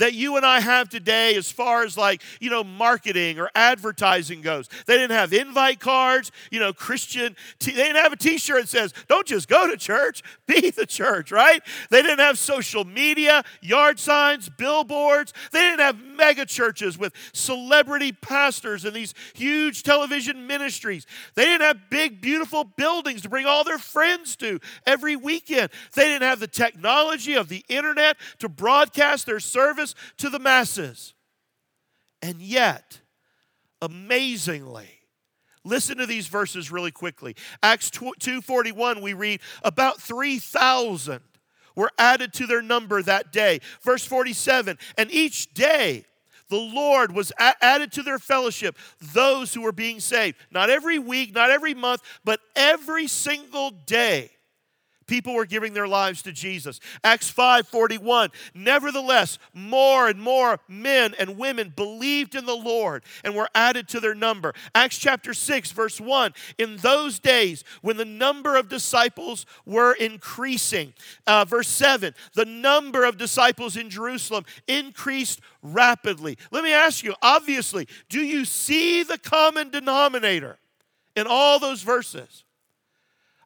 that 0.00 0.14
you 0.14 0.36
and 0.36 0.44
I 0.44 0.60
have 0.60 0.88
today 0.88 1.36
as 1.36 1.50
far 1.50 1.84
as 1.84 1.96
like, 1.96 2.22
you 2.40 2.50
know, 2.50 2.64
marketing 2.64 3.38
or 3.38 3.50
advertising 3.54 4.40
goes. 4.40 4.68
They 4.86 4.96
didn't 4.96 5.12
have 5.16 5.32
invite 5.32 5.78
cards, 5.78 6.32
you 6.50 6.58
know, 6.58 6.72
Christian, 6.72 7.36
t- 7.58 7.72
they 7.72 7.84
didn't 7.84 8.02
have 8.02 8.12
a 8.12 8.16
t 8.16 8.38
shirt 8.38 8.62
that 8.62 8.68
says, 8.68 8.94
don't 9.08 9.26
just 9.26 9.48
go 9.48 9.66
to 9.66 9.76
church, 9.76 10.22
be 10.46 10.70
the 10.70 10.86
church, 10.86 11.30
right? 11.30 11.62
They 11.90 12.02
didn't 12.02 12.18
have 12.18 12.38
social 12.38 12.84
media, 12.84 13.44
yard 13.60 13.98
signs, 13.98 14.48
billboards. 14.48 15.34
They 15.52 15.60
didn't 15.60 15.80
have 15.80 16.02
mega 16.02 16.46
churches 16.46 16.98
with 16.98 17.12
celebrity 17.32 18.12
pastors 18.12 18.84
and 18.84 18.94
these 18.94 19.14
huge 19.34 19.82
television 19.82 20.46
ministries. 20.46 21.06
They 21.34 21.44
didn't 21.44 21.62
have 21.62 21.90
big, 21.90 22.20
beautiful 22.22 22.64
buildings 22.64 23.22
to 23.22 23.28
bring 23.28 23.46
all 23.46 23.64
their 23.64 23.78
friends 23.78 24.34
to 24.36 24.60
every 24.86 25.16
weekend. 25.16 25.70
They 25.94 26.06
didn't 26.06 26.22
have 26.22 26.40
the 26.40 26.48
technology 26.48 27.34
of 27.34 27.48
the 27.48 27.64
internet 27.68 28.16
to 28.38 28.48
broadcast 28.48 29.26
their 29.26 29.40
service 29.40 29.89
to 30.18 30.30
the 30.30 30.38
masses. 30.38 31.14
And 32.22 32.40
yet, 32.40 33.00
amazingly, 33.80 34.88
listen 35.64 35.98
to 35.98 36.06
these 36.06 36.26
verses 36.26 36.70
really 36.70 36.90
quickly. 36.90 37.36
Acts 37.62 37.90
2:41 37.90 39.00
we 39.00 39.14
read 39.14 39.40
about 39.62 40.00
3000 40.00 41.20
were 41.74 41.90
added 41.98 42.32
to 42.34 42.46
their 42.46 42.62
number 42.62 43.02
that 43.02 43.32
day. 43.32 43.60
Verse 43.82 44.04
47, 44.04 44.78
and 44.98 45.10
each 45.10 45.54
day 45.54 46.04
the 46.48 46.56
Lord 46.56 47.12
was 47.12 47.32
a- 47.38 47.64
added 47.64 47.92
to 47.92 48.02
their 48.02 48.18
fellowship 48.18 48.76
those 49.00 49.54
who 49.54 49.62
were 49.62 49.72
being 49.72 50.00
saved. 50.00 50.36
Not 50.50 50.68
every 50.68 50.98
week, 50.98 51.32
not 51.32 51.50
every 51.50 51.74
month, 51.74 52.02
but 52.24 52.40
every 52.56 53.06
single 53.06 53.70
day 53.70 54.32
people 55.10 55.34
were 55.34 55.44
giving 55.44 55.74
their 55.74 55.88
lives 55.88 56.22
to 56.22 56.30
Jesus. 56.30 56.78
Acts 57.02 57.28
5:41. 57.28 58.30
Nevertheless, 58.54 59.38
more 59.52 60.08
and 60.08 60.20
more 60.20 60.60
men 60.68 61.16
and 61.18 61.36
women 61.36 61.70
believed 61.70 62.36
in 62.36 62.46
the 62.46 62.56
Lord 62.56 63.02
and 63.24 63.34
were 63.34 63.48
added 63.52 63.88
to 63.88 63.98
their 63.98 64.14
number. 64.14 64.54
Acts 64.72 64.98
chapter 64.98 65.34
6 65.34 65.72
verse 65.72 66.00
1. 66.00 66.32
In 66.58 66.76
those 66.76 67.18
days 67.18 67.64
when 67.82 67.96
the 67.96 68.04
number 68.04 68.54
of 68.54 68.68
disciples 68.68 69.46
were 69.66 69.94
increasing. 69.94 70.94
Uh, 71.26 71.44
verse 71.44 71.68
7. 71.68 72.14
The 72.34 72.44
number 72.44 73.04
of 73.04 73.18
disciples 73.18 73.76
in 73.76 73.90
Jerusalem 73.90 74.44
increased 74.68 75.40
rapidly. 75.60 76.38
Let 76.52 76.62
me 76.62 76.72
ask 76.72 77.02
you, 77.02 77.16
obviously, 77.20 77.88
do 78.08 78.20
you 78.20 78.44
see 78.44 79.02
the 79.02 79.18
common 79.18 79.70
denominator 79.70 80.60
in 81.16 81.26
all 81.26 81.58
those 81.58 81.82
verses? 81.82 82.44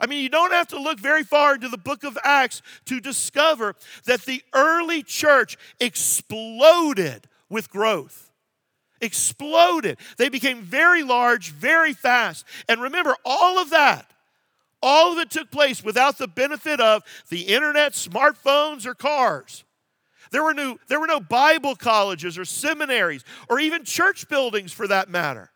I 0.00 0.06
mean, 0.06 0.22
you 0.22 0.28
don't 0.28 0.52
have 0.52 0.68
to 0.68 0.80
look 0.80 0.98
very 0.98 1.22
far 1.22 1.54
into 1.54 1.68
the 1.68 1.78
book 1.78 2.04
of 2.04 2.18
Acts 2.24 2.62
to 2.86 3.00
discover 3.00 3.74
that 4.06 4.22
the 4.22 4.42
early 4.52 5.02
church 5.02 5.56
exploded 5.80 7.28
with 7.48 7.70
growth. 7.70 8.30
Exploded. 9.00 9.98
They 10.16 10.28
became 10.28 10.62
very 10.62 11.02
large, 11.02 11.50
very 11.50 11.92
fast. 11.92 12.44
And 12.68 12.82
remember, 12.82 13.14
all 13.24 13.58
of 13.58 13.70
that, 13.70 14.10
all 14.82 15.12
of 15.12 15.18
it 15.18 15.30
took 15.30 15.50
place 15.50 15.84
without 15.84 16.18
the 16.18 16.28
benefit 16.28 16.80
of 16.80 17.02
the 17.28 17.42
internet, 17.42 17.92
smartphones, 17.92 18.86
or 18.86 18.94
cars. 18.94 19.64
There 20.30 20.42
were, 20.42 20.54
no, 20.54 20.78
there 20.88 20.98
were 20.98 21.06
no 21.06 21.20
Bible 21.20 21.76
colleges 21.76 22.36
or 22.36 22.44
seminaries 22.44 23.24
or 23.48 23.60
even 23.60 23.84
church 23.84 24.28
buildings 24.28 24.72
for 24.72 24.88
that 24.88 25.08
matter. 25.08 25.50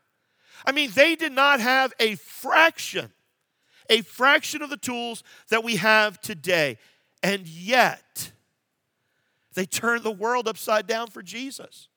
I 0.64 0.73
mean, 0.73 0.90
they 0.95 1.16
did 1.16 1.33
not 1.33 1.61
have 1.61 1.92
a 1.99 2.14
fraction 2.14 3.11
a 3.88 4.02
fraction 4.02 4.62
of 4.62 4.71
the 4.71 4.76
tools 4.76 5.23
that 5.49 5.64
we 5.64 5.76
have 5.76 6.21
today. 6.21 6.78
And 7.23 7.47
yet, 7.47 8.33
they 9.54 9.66
turned 9.66 10.04
the 10.04 10.11
world 10.11 10.47
upside 10.47 10.87
down 10.87 11.09
for 11.09 11.23
Jesus. 11.23 11.88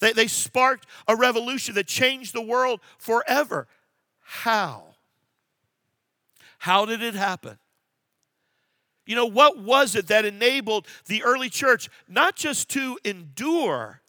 They, 0.00 0.12
they 0.12 0.26
sparked 0.26 0.86
a 1.06 1.16
revolution 1.16 1.74
that 1.74 1.86
changed 1.86 2.34
the 2.34 2.42
world 2.42 2.80
forever. 2.98 3.66
How? 4.20 4.94
How 6.58 6.84
did 6.84 7.02
it 7.02 7.14
happen? 7.14 7.58
You 9.06 9.16
know, 9.16 9.26
what 9.26 9.58
was 9.58 9.96
it 9.96 10.08
that 10.08 10.24
enabled 10.24 10.86
the 11.06 11.22
early 11.22 11.48
church 11.48 11.88
not 12.08 12.36
just 12.36 12.68
to 12.70 12.98
endure, 13.04 14.02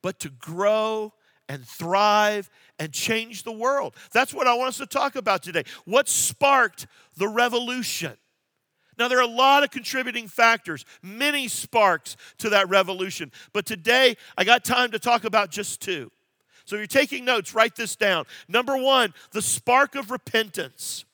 but 0.00 0.18
to 0.20 0.30
grow 0.30 1.12
and 1.48 1.66
thrive 1.66 2.48
and 2.82 2.92
change 2.92 3.44
the 3.44 3.52
world. 3.52 3.94
That's 4.12 4.34
what 4.34 4.48
I 4.48 4.54
want 4.54 4.70
us 4.70 4.78
to 4.78 4.86
talk 4.86 5.14
about 5.14 5.44
today. 5.44 5.62
What 5.84 6.08
sparked 6.08 6.88
the 7.16 7.28
revolution? 7.28 8.16
Now, 8.98 9.06
there 9.06 9.18
are 9.18 9.22
a 9.22 9.26
lot 9.26 9.62
of 9.62 9.70
contributing 9.70 10.26
factors, 10.26 10.84
many 11.00 11.46
sparks 11.46 12.16
to 12.38 12.50
that 12.50 12.68
revolution. 12.68 13.30
But 13.52 13.66
today, 13.66 14.16
I 14.36 14.42
got 14.42 14.64
time 14.64 14.90
to 14.90 14.98
talk 14.98 15.22
about 15.22 15.52
just 15.52 15.80
two. 15.80 16.10
So 16.64 16.74
if 16.74 16.80
you're 16.80 16.86
taking 16.88 17.24
notes, 17.24 17.54
write 17.54 17.76
this 17.76 17.94
down. 17.94 18.24
Number 18.48 18.76
one, 18.76 19.14
the 19.30 19.42
spark 19.42 19.94
of 19.94 20.10
repentance. 20.10 21.04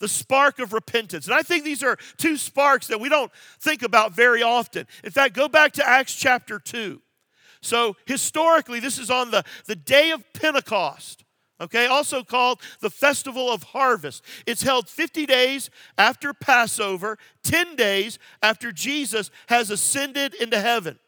The 0.00 0.08
spark 0.08 0.58
of 0.58 0.72
repentance. 0.72 1.26
And 1.26 1.34
I 1.34 1.42
think 1.42 1.62
these 1.62 1.84
are 1.84 1.96
two 2.16 2.36
sparks 2.36 2.88
that 2.88 2.98
we 2.98 3.08
don't 3.08 3.30
think 3.60 3.84
about 3.84 4.14
very 4.14 4.42
often. 4.42 4.88
In 5.04 5.12
fact, 5.12 5.34
go 5.34 5.46
back 5.46 5.74
to 5.74 5.88
Acts 5.88 6.16
chapter 6.16 6.58
2. 6.58 7.00
So 7.60 7.96
historically, 8.06 8.80
this 8.80 8.98
is 8.98 9.10
on 9.10 9.30
the, 9.30 9.44
the 9.66 9.76
day 9.76 10.10
of 10.10 10.24
Pentecost, 10.32 11.24
okay, 11.60 11.86
also 11.86 12.22
called 12.22 12.60
the 12.80 12.90
Festival 12.90 13.50
of 13.50 13.62
Harvest. 13.62 14.24
It's 14.46 14.62
held 14.62 14.88
50 14.88 15.26
days 15.26 15.70
after 15.96 16.32
Passover, 16.32 17.18
10 17.42 17.76
days 17.76 18.18
after 18.42 18.72
Jesus 18.72 19.30
has 19.48 19.70
ascended 19.70 20.34
into 20.34 20.60
heaven. 20.60 20.98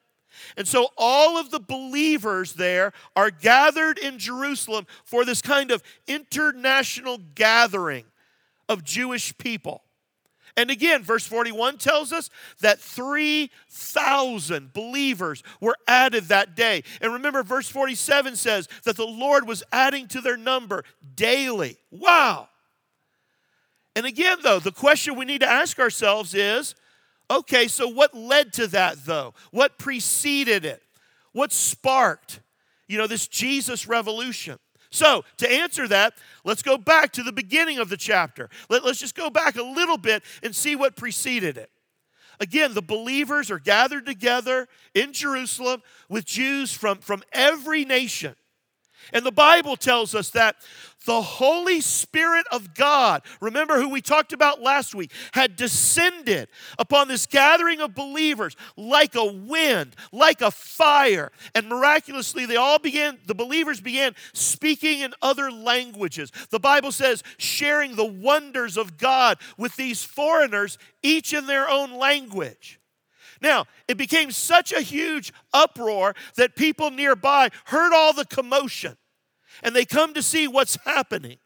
And 0.57 0.66
so 0.66 0.88
all 0.97 1.37
of 1.37 1.50
the 1.50 1.61
believers 1.61 2.54
there 2.54 2.92
are 3.16 3.30
gathered 3.30 3.99
in 3.99 4.19
Jerusalem 4.19 4.87
for 5.04 5.25
this 5.25 5.42
kind 5.42 5.71
of 5.71 5.83
international 6.07 7.19
gathering 7.35 8.04
of 8.69 8.85
Jewish 8.85 9.37
people. 9.38 9.83
And 10.57 10.71
again, 10.71 11.02
verse 11.02 11.26
41 11.26 11.78
tells 11.78 12.12
us 12.12 12.30
that 12.61 12.80
3,000 12.80 14.73
believers 14.73 15.42
were 15.61 15.76
added 15.87 16.25
that 16.25 16.54
day. 16.57 16.83
And 17.00 17.12
remember, 17.12 17.42
verse 17.42 17.69
47 17.69 18.37
says 18.37 18.69
that 18.85 18.97
the 18.97 19.07
Lord 19.07 19.47
was 19.47 19.62
adding 19.73 20.09
to 20.09 20.21
their 20.21 20.37
number 20.37 20.85
daily. 21.14 21.78
Wow. 21.90 22.49
And 23.97 24.07
again, 24.07 24.38
though, 24.42 24.61
the 24.61 24.73
question 24.73 25.16
we 25.16 25.25
need 25.25 25.40
to 25.40 25.50
ask 25.50 25.78
ourselves 25.78 26.35
is 26.35 26.75
okay, 27.30 27.69
so 27.69 27.88
what 27.88 28.14
led 28.14 28.52
to 28.54 28.66
that, 28.69 29.04
though? 29.04 29.35
What 29.50 29.78
preceded 29.78 30.64
it? 30.64 30.83
What 31.33 31.52
sparked, 31.52 32.40
you 32.88 32.99
know, 32.99 33.07
this 33.07 33.28
Jesus 33.28 33.87
revolution? 33.87 34.59
So, 34.90 35.25
to 35.37 35.50
answer 35.50 35.87
that, 35.88 36.14
let's 36.44 36.62
go 36.62 36.76
back 36.76 37.12
to 37.12 37.23
the 37.23 37.32
beginning 37.32 37.78
of 37.78 37.88
the 37.88 37.97
chapter. 37.97 38.50
Let, 38.68 38.85
us 38.85 38.99
just 38.99 39.14
go 39.14 39.30
back 39.30 39.56
a 39.56 39.62
little 39.62 39.97
bit 39.97 40.25
and 40.42 40.54
see 40.54 40.75
what 40.75 40.97
preceded 40.97 41.56
it. 41.56 41.70
Again, 42.40 42.75
the 42.75 42.82
believers 42.82 43.50
are 43.50 43.59
gathered 43.59 44.06
together 44.06 44.66
in 44.94 45.12
Jerusalem 45.12 45.82
with 46.09 46.25
Jews 46.25 46.73
from, 46.73 46.99
from 46.99 47.23
every 47.32 47.85
nation. 47.85 48.35
And 49.12 49.25
the 49.25 49.33
Bible 49.33 49.76
tells 49.76 50.14
us 50.14 50.30
that 50.30 50.57
the 51.07 51.23
Holy 51.23 51.80
Spirit 51.80 52.47
of 52.52 52.75
God, 52.75 53.23
remember 53.40 53.80
who 53.80 53.88
we 53.88 54.02
talked 54.02 54.33
about 54.33 54.61
last 54.61 54.95
week, 54.95 55.11
had 55.33 55.57
descended 55.57 56.49
upon 56.78 57.09
this 57.09 57.26
gathering 57.26 57.80
of 57.80 57.95
believers 57.95 58.57
like 58.76 59.14
a 59.14 59.25
wind, 59.25 59.97
like 60.12 60.42
a 60.42 60.50
fire. 60.50 61.33
And 61.54 61.69
miraculously, 61.69 62.45
they 62.45 62.57
all 62.57 62.78
began, 62.78 63.19
the 63.26 63.35
believers 63.35 63.80
began 63.80 64.14
speaking 64.33 65.00
in 65.00 65.14
other 65.23 65.50
languages. 65.50 66.30
The 66.50 66.61
Bible 66.61 66.92
says, 66.92 67.23
sharing 67.38 67.97
the 67.97 68.04
wonders 68.04 68.76
of 68.76 68.99
God 68.99 69.38
with 69.57 69.76
these 69.76 70.04
foreigners, 70.04 70.76
each 71.02 71.33
in 71.33 71.47
their 71.47 71.69
own 71.69 71.95
language. 71.95 72.79
Now, 73.40 73.66
it 73.88 73.97
became 73.97 74.30
such 74.30 74.73
a 74.73 74.80
huge 74.80 75.32
uproar 75.52 76.14
that 76.37 76.56
people 76.56 76.90
nearby 76.90 77.50
heard 77.66 77.94
all 77.94 78.12
the 78.12 78.26
commotion 78.26 78.97
and 79.62 79.75
they 79.75 79.85
come 79.85 80.14
to 80.14 80.23
see 80.23 80.47
what's 80.47 80.76
happening. 80.85 81.38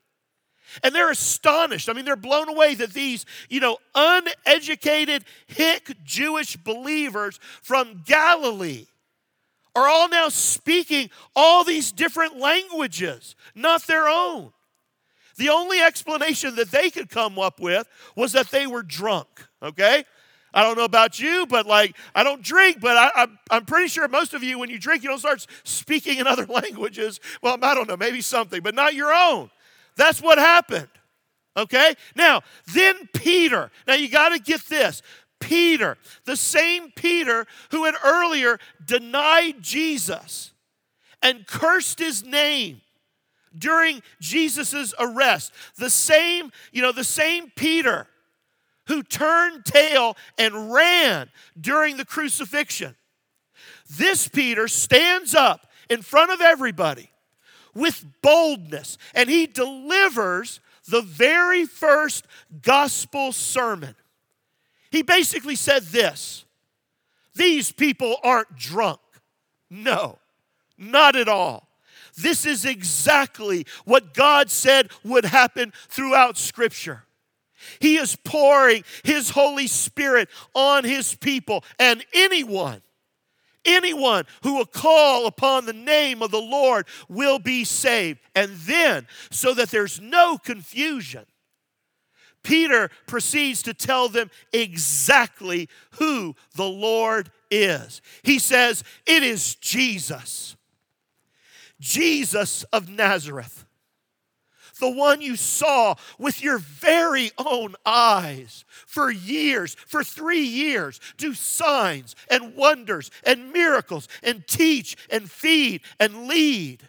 And 0.82 0.94
they're 0.94 1.10
astonished. 1.10 1.88
I 1.88 1.92
mean, 1.92 2.04
they're 2.04 2.16
blown 2.16 2.48
away 2.48 2.74
that 2.74 2.92
these, 2.92 3.24
you 3.48 3.60
know, 3.60 3.78
uneducated 3.94 5.24
hick 5.46 5.96
Jewish 6.02 6.56
believers 6.56 7.38
from 7.62 8.02
Galilee 8.04 8.86
are 9.76 9.88
all 9.88 10.08
now 10.08 10.28
speaking 10.28 11.10
all 11.36 11.64
these 11.64 11.92
different 11.92 12.38
languages, 12.38 13.36
not 13.54 13.86
their 13.86 14.08
own. 14.08 14.52
The 15.36 15.48
only 15.48 15.80
explanation 15.80 16.56
that 16.56 16.70
they 16.70 16.90
could 16.90 17.08
come 17.08 17.38
up 17.38 17.60
with 17.60 17.88
was 18.16 18.32
that 18.32 18.50
they 18.50 18.66
were 18.66 18.82
drunk, 18.82 19.28
okay? 19.62 20.04
I 20.54 20.62
don't 20.62 20.78
know 20.78 20.84
about 20.84 21.18
you, 21.18 21.46
but 21.46 21.66
like, 21.66 21.96
I 22.14 22.22
don't 22.22 22.40
drink, 22.40 22.80
but 22.80 22.96
I, 22.96 23.24
am 23.24 23.38
I'm 23.50 23.64
pretty 23.64 23.88
sure 23.88 24.06
most 24.06 24.34
of 24.34 24.42
you, 24.44 24.58
when 24.58 24.70
you 24.70 24.78
drink, 24.78 25.02
you 25.02 25.08
don't 25.08 25.18
start 25.18 25.44
speaking 25.64 26.18
in 26.18 26.26
other 26.28 26.46
languages. 26.46 27.20
Well, 27.42 27.58
I 27.60 27.74
don't 27.74 27.88
know, 27.88 27.96
maybe 27.96 28.20
something, 28.20 28.62
but 28.62 28.74
not 28.74 28.94
your 28.94 29.12
own. 29.12 29.50
That's 29.96 30.22
what 30.22 30.38
happened. 30.38 30.88
Okay? 31.56 31.94
Now, 32.14 32.42
then 32.72 33.08
Peter. 33.12 33.70
Now, 33.86 33.94
you 33.94 34.08
got 34.08 34.30
to 34.30 34.38
get 34.38 34.62
this. 34.68 35.02
Peter, 35.40 35.98
the 36.24 36.36
same 36.36 36.90
Peter 36.92 37.46
who 37.70 37.84
had 37.84 37.94
earlier 38.04 38.58
denied 38.84 39.56
Jesus 39.60 40.52
and 41.20 41.46
cursed 41.46 41.98
his 41.98 42.24
name 42.24 42.80
during 43.56 44.02
Jesus' 44.20 44.94
arrest. 44.98 45.52
The 45.76 45.90
same, 45.90 46.52
you 46.72 46.80
know, 46.80 46.92
the 46.92 47.04
same 47.04 47.50
Peter 47.54 48.06
who 48.86 49.02
turned 49.02 49.64
tail 49.64 50.16
and 50.38 50.72
ran 50.72 51.28
during 51.60 51.96
the 51.96 52.04
crucifixion. 52.04 52.96
This 53.88 54.28
Peter 54.28 54.68
stands 54.68 55.34
up 55.34 55.66
in 55.88 56.02
front 56.02 56.32
of 56.32 56.40
everybody 56.40 57.10
with 57.74 58.04
boldness 58.22 58.98
and 59.14 59.28
he 59.28 59.46
delivers 59.46 60.60
the 60.88 61.02
very 61.02 61.64
first 61.64 62.26
gospel 62.62 63.32
sermon. 63.32 63.94
He 64.90 65.02
basically 65.02 65.56
said 65.56 65.84
this 65.84 66.44
These 67.34 67.72
people 67.72 68.16
aren't 68.22 68.56
drunk. 68.56 69.00
No, 69.70 70.18
not 70.78 71.16
at 71.16 71.28
all. 71.28 71.68
This 72.16 72.46
is 72.46 72.64
exactly 72.64 73.66
what 73.84 74.14
God 74.14 74.50
said 74.50 74.90
would 75.02 75.24
happen 75.24 75.72
throughout 75.88 76.38
Scripture. 76.38 77.03
He 77.80 77.96
is 77.96 78.16
pouring 78.16 78.84
His 79.02 79.30
Holy 79.30 79.66
Spirit 79.66 80.28
on 80.54 80.84
His 80.84 81.14
people, 81.14 81.64
and 81.78 82.04
anyone, 82.12 82.82
anyone 83.64 84.24
who 84.42 84.54
will 84.56 84.66
call 84.66 85.26
upon 85.26 85.66
the 85.66 85.72
name 85.72 86.22
of 86.22 86.30
the 86.30 86.40
Lord 86.40 86.86
will 87.08 87.38
be 87.38 87.64
saved. 87.64 88.20
And 88.34 88.52
then, 88.52 89.06
so 89.30 89.54
that 89.54 89.70
there's 89.70 90.00
no 90.00 90.38
confusion, 90.38 91.24
Peter 92.42 92.90
proceeds 93.06 93.62
to 93.62 93.74
tell 93.74 94.08
them 94.08 94.30
exactly 94.52 95.68
who 95.92 96.36
the 96.54 96.68
Lord 96.68 97.30
is. 97.50 98.00
He 98.22 98.38
says, 98.38 98.84
It 99.06 99.22
is 99.22 99.54
Jesus, 99.56 100.56
Jesus 101.80 102.62
of 102.64 102.88
Nazareth 102.88 103.63
the 104.80 104.90
one 104.90 105.20
you 105.20 105.36
saw 105.36 105.94
with 106.18 106.42
your 106.42 106.58
very 106.58 107.30
own 107.38 107.74
eyes 107.84 108.64
for 108.86 109.10
years, 109.10 109.74
for 109.74 110.02
three 110.02 110.42
years, 110.44 111.00
do 111.16 111.34
signs 111.34 112.16
and 112.30 112.56
wonders 112.56 113.10
and 113.24 113.52
miracles 113.52 114.08
and 114.22 114.46
teach 114.46 114.96
and 115.10 115.30
feed 115.30 115.80
and 116.00 116.26
lead. 116.26 116.88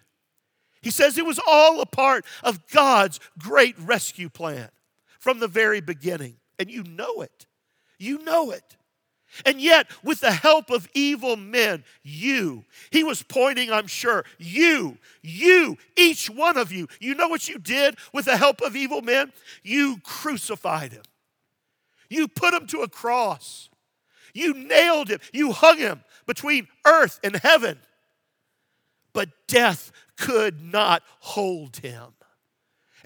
He 0.82 0.92
says 0.92 1.18
it 1.18 1.26
was 1.26 1.40
all 1.48 1.82
a 1.82 1.86
part 1.86 2.26
of 2.44 2.68
God's 2.68 3.20
great 3.40 3.78
rescue 3.80 4.30
plan 4.30 4.70
from 5.20 5.40
the 5.40 5.48
very 5.48 5.82
beginning. 5.82 6.38
And 6.60 6.70
you 6.70 6.84
know 6.84 7.22
it. 7.22 7.48
You 7.98 8.20
know 8.20 8.52
it. 8.52 8.78
And 9.44 9.60
yet, 9.60 9.88
with 10.04 10.22
the 10.22 10.32
help 10.32 10.70
of 10.70 10.88
evil 10.94 11.36
men, 11.36 11.84
you, 12.04 12.64
he 12.92 13.04
was 13.04 13.24
pointing, 13.24 13.72
I'm 13.72 13.88
sure, 13.88 14.24
you, 14.38 14.98
you, 15.22 15.78
each 15.98 16.30
one 16.30 16.58
of 16.58 16.72
you, 16.72 16.88
you 17.00 17.16
know 17.16 17.28
what 17.28 17.50
you 17.50 17.60
did 17.60 17.98
with 18.14 18.26
the 18.26 18.38
help 18.38 18.62
of 18.62 18.76
evil 18.76 19.02
men? 19.02 19.34
You 19.64 20.00
crucified 20.04 20.94
him. 20.94 21.04
You 22.10 22.28
put 22.28 22.54
him 22.54 22.68
to 22.68 22.82
a 22.82 22.88
cross. 22.88 23.70
You 24.34 24.54
nailed 24.54 25.10
him. 25.10 25.20
You 25.34 25.52
hung 25.52 25.78
him 25.78 26.04
between 26.26 26.68
earth 26.86 27.20
and 27.24 27.36
heaven. 27.36 27.80
But 29.14 29.30
death 29.48 29.92
could 30.18 30.62
not 30.62 31.04
hold 31.20 31.78
him. 31.78 32.15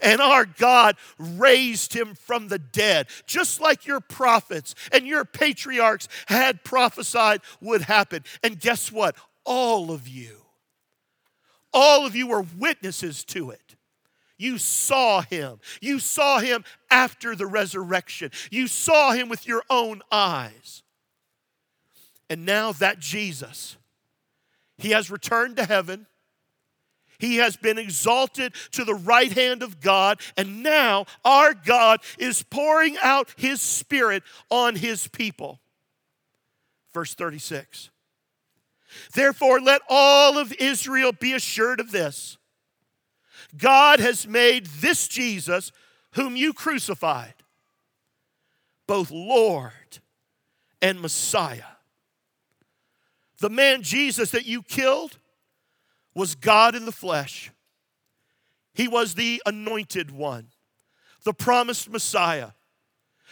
And 0.02 0.20
our 0.20 0.44
God 0.44 0.96
raised 1.18 1.94
him 1.94 2.14
from 2.14 2.48
the 2.48 2.58
dead, 2.58 3.06
just 3.26 3.60
like 3.60 3.86
your 3.86 4.00
prophets 4.00 4.74
and 4.92 5.06
your 5.06 5.24
patriarchs 5.24 6.08
had 6.26 6.64
prophesied 6.64 7.40
would 7.60 7.82
happen. 7.82 8.24
And 8.42 8.58
guess 8.58 8.90
what? 8.90 9.16
All 9.44 9.90
of 9.90 10.06
you, 10.06 10.42
all 11.72 12.06
of 12.06 12.14
you 12.14 12.26
were 12.26 12.44
witnesses 12.58 13.24
to 13.26 13.50
it. 13.50 13.76
You 14.36 14.56
saw 14.56 15.20
him. 15.20 15.60
You 15.82 15.98
saw 15.98 16.38
him 16.38 16.64
after 16.90 17.36
the 17.36 17.46
resurrection. 17.46 18.30
You 18.50 18.68
saw 18.68 19.12
him 19.12 19.28
with 19.28 19.46
your 19.46 19.62
own 19.68 20.00
eyes. 20.10 20.82
And 22.30 22.46
now 22.46 22.72
that 22.72 23.00
Jesus, 23.00 23.76
he 24.78 24.90
has 24.90 25.10
returned 25.10 25.56
to 25.56 25.66
heaven. 25.66 26.06
He 27.20 27.36
has 27.36 27.56
been 27.56 27.78
exalted 27.78 28.54
to 28.72 28.84
the 28.84 28.94
right 28.94 29.32
hand 29.32 29.62
of 29.62 29.80
God, 29.80 30.20
and 30.36 30.62
now 30.62 31.06
our 31.24 31.54
God 31.54 32.00
is 32.18 32.42
pouring 32.42 32.96
out 33.02 33.28
His 33.36 33.60
Spirit 33.60 34.22
on 34.50 34.76
His 34.76 35.06
people. 35.06 35.60
Verse 36.92 37.14
36. 37.14 37.90
Therefore, 39.14 39.60
let 39.60 39.82
all 39.88 40.38
of 40.38 40.52
Israel 40.54 41.12
be 41.12 41.32
assured 41.32 41.78
of 41.78 41.92
this 41.92 42.38
God 43.56 44.00
has 44.00 44.26
made 44.26 44.66
this 44.66 45.08
Jesus, 45.08 45.72
whom 46.12 46.36
you 46.36 46.52
crucified, 46.52 47.34
both 48.86 49.10
Lord 49.10 49.72
and 50.80 51.00
Messiah. 51.00 51.62
The 53.38 53.50
man 53.50 53.82
Jesus 53.82 54.30
that 54.32 54.46
you 54.46 54.62
killed 54.62 55.18
was 56.14 56.34
God 56.34 56.74
in 56.74 56.84
the 56.84 56.92
flesh. 56.92 57.50
He 58.74 58.88
was 58.88 59.14
the 59.14 59.42
anointed 59.46 60.10
one, 60.10 60.48
the 61.24 61.34
promised 61.34 61.90
Messiah, 61.90 62.50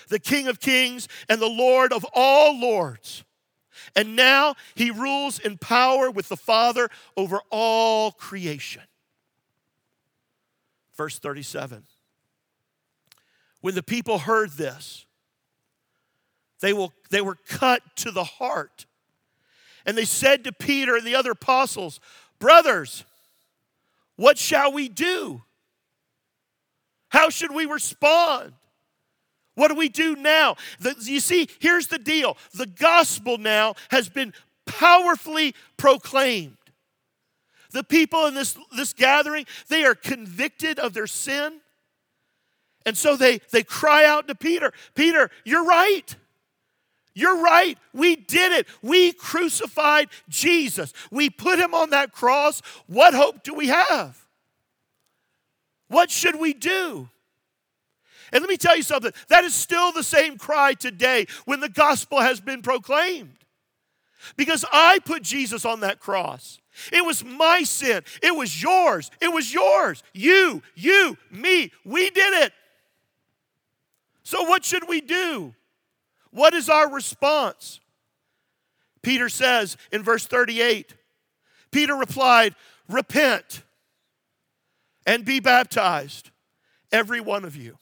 the 0.09 0.19
King 0.19 0.49
of 0.49 0.61
kings 0.61 1.09
and 1.29 1.41
the 1.41 1.49
Lord 1.49 1.93
of 1.93 2.05
all 2.15 2.59
lords. 2.59 3.25
And 3.95 4.17
now 4.17 4.55
he 4.75 4.91
rules 4.91 5.39
in 5.39 5.59
power 5.59 6.11
with 6.11 6.29
the 6.29 6.37
Father 6.37 6.89
over 7.17 7.41
all 7.51 8.13
creation. 8.13 8.83
Verse 10.97 11.19
37. 11.19 11.85
When 13.61 13.75
the 13.75 13.83
people 13.83 14.19
heard 14.19 14.53
this, 14.53 15.07
they, 16.61 16.73
will, 16.73 16.93
they 17.11 17.21
were 17.21 17.37
cut 17.49 17.83
to 17.97 18.11
the 18.11 18.25
heart. 18.25 18.87
And 19.87 19.97
they 19.97 20.05
said 20.05 20.45
to 20.45 20.53
Peter 20.53 20.97
and 20.97 21.07
the 21.07 21.15
other 21.15 21.31
apostles, 21.31 22.01
Brothers, 22.39 23.05
what 24.17 24.39
shall 24.39 24.73
we 24.73 24.89
do? 24.89 25.43
How 27.09 27.31
should 27.31 27.55
we 27.55 27.65
respond? 27.65 28.53
What 29.55 29.69
do 29.69 29.75
we 29.75 29.89
do 29.89 30.15
now? 30.15 30.57
The, 30.79 30.95
you 31.01 31.21
see, 31.21 31.49
here's 31.59 31.89
the 31.89 31.99
deal 31.99 32.37
the 32.55 32.67
gospel 32.67 33.39
now 33.39 33.75
has 33.91 34.09
been 34.09 34.33
powerfully 34.67 35.55
proclaimed. 35.77 36.57
The 37.73 37.85
people 37.85 38.27
in 38.27 38.35
this, 38.35 38.57
this 38.77 38.93
gathering, 38.93 39.47
they 39.69 39.85
are 39.85 39.95
convicted 39.95 40.79
of 40.79 40.95
their 40.95 41.07
sin. 41.07 41.61
And 42.87 42.97
so 42.97 43.17
they, 43.17 43.41
they 43.51 43.63
cry 43.63 44.05
out 44.05 44.29
to 44.29 44.35
Peter 44.35 44.73
Peter, 44.95 45.31
you're 45.45 45.65
right. 45.65 46.15
You're 47.19 47.43
right. 47.43 47.77
We 47.93 48.15
did 48.15 48.53
it. 48.53 48.69
We 48.81 49.13
crucified 49.13 50.07
Jesus. 50.29 50.93
We 51.11 51.31
put 51.31 51.59
him 51.59 51.75
on 51.75 51.91
that 51.91 52.13
cross. 52.13 52.63
What 52.87 53.13
hope 53.13 53.43
do 53.43 53.55
we 53.55 53.67
have? 53.67 54.25
What 55.89 56.13
should 56.13 56.39
we 56.39 56.55
do? 56.55 57.09
And 58.33 58.41
let 58.41 58.49
me 58.49 58.57
tell 58.57 58.77
you 58.77 58.85
something 58.85 59.11
that 59.27 59.43
is 59.43 59.53
still 59.53 59.91
the 59.91 60.05
same 60.05 60.39
cry 60.39 60.75
today 60.75 61.27
when 61.45 61.59
the 61.59 61.69
gospel 61.69 62.21
has 62.21 62.41
been 62.41 62.63
proclaimed. 62.63 63.35
Because 64.37 64.65
I 64.73 65.01
put 65.05 65.25
Jesus 65.25 65.65
on 65.65 65.81
that 65.81 65.99
cross. 65.99 66.61
It 66.93 67.05
was 67.05 67.25
my 67.25 67.65
sin. 67.65 68.05
It 68.23 68.37
was 68.37 68.63
yours. 68.63 69.11
It 69.21 69.33
was 69.33 69.53
yours. 69.53 70.05
You, 70.15 70.63
you, 70.77 71.19
me. 71.33 71.73
We 71.85 72.11
did 72.11 72.45
it. 72.45 72.53
So, 74.23 74.45
what 74.45 74.65
should 74.65 74.89
we 74.89 75.01
do? 75.01 75.55
What 76.31 76.55
is 76.55 76.69
our 76.69 76.91
response? 76.93 77.81
Peter 79.03 79.29
says 79.29 79.77
in 79.93 80.03
verse 80.03 80.27
38 80.27 80.95
Peter 81.71 81.95
replied, 81.95 82.55
Repent 82.89 83.63
and 85.07 85.25
be 85.25 85.41
baptized, 85.41 86.31
every 86.91 87.21
one 87.21 87.45
of 87.45 87.57
you 87.57 87.77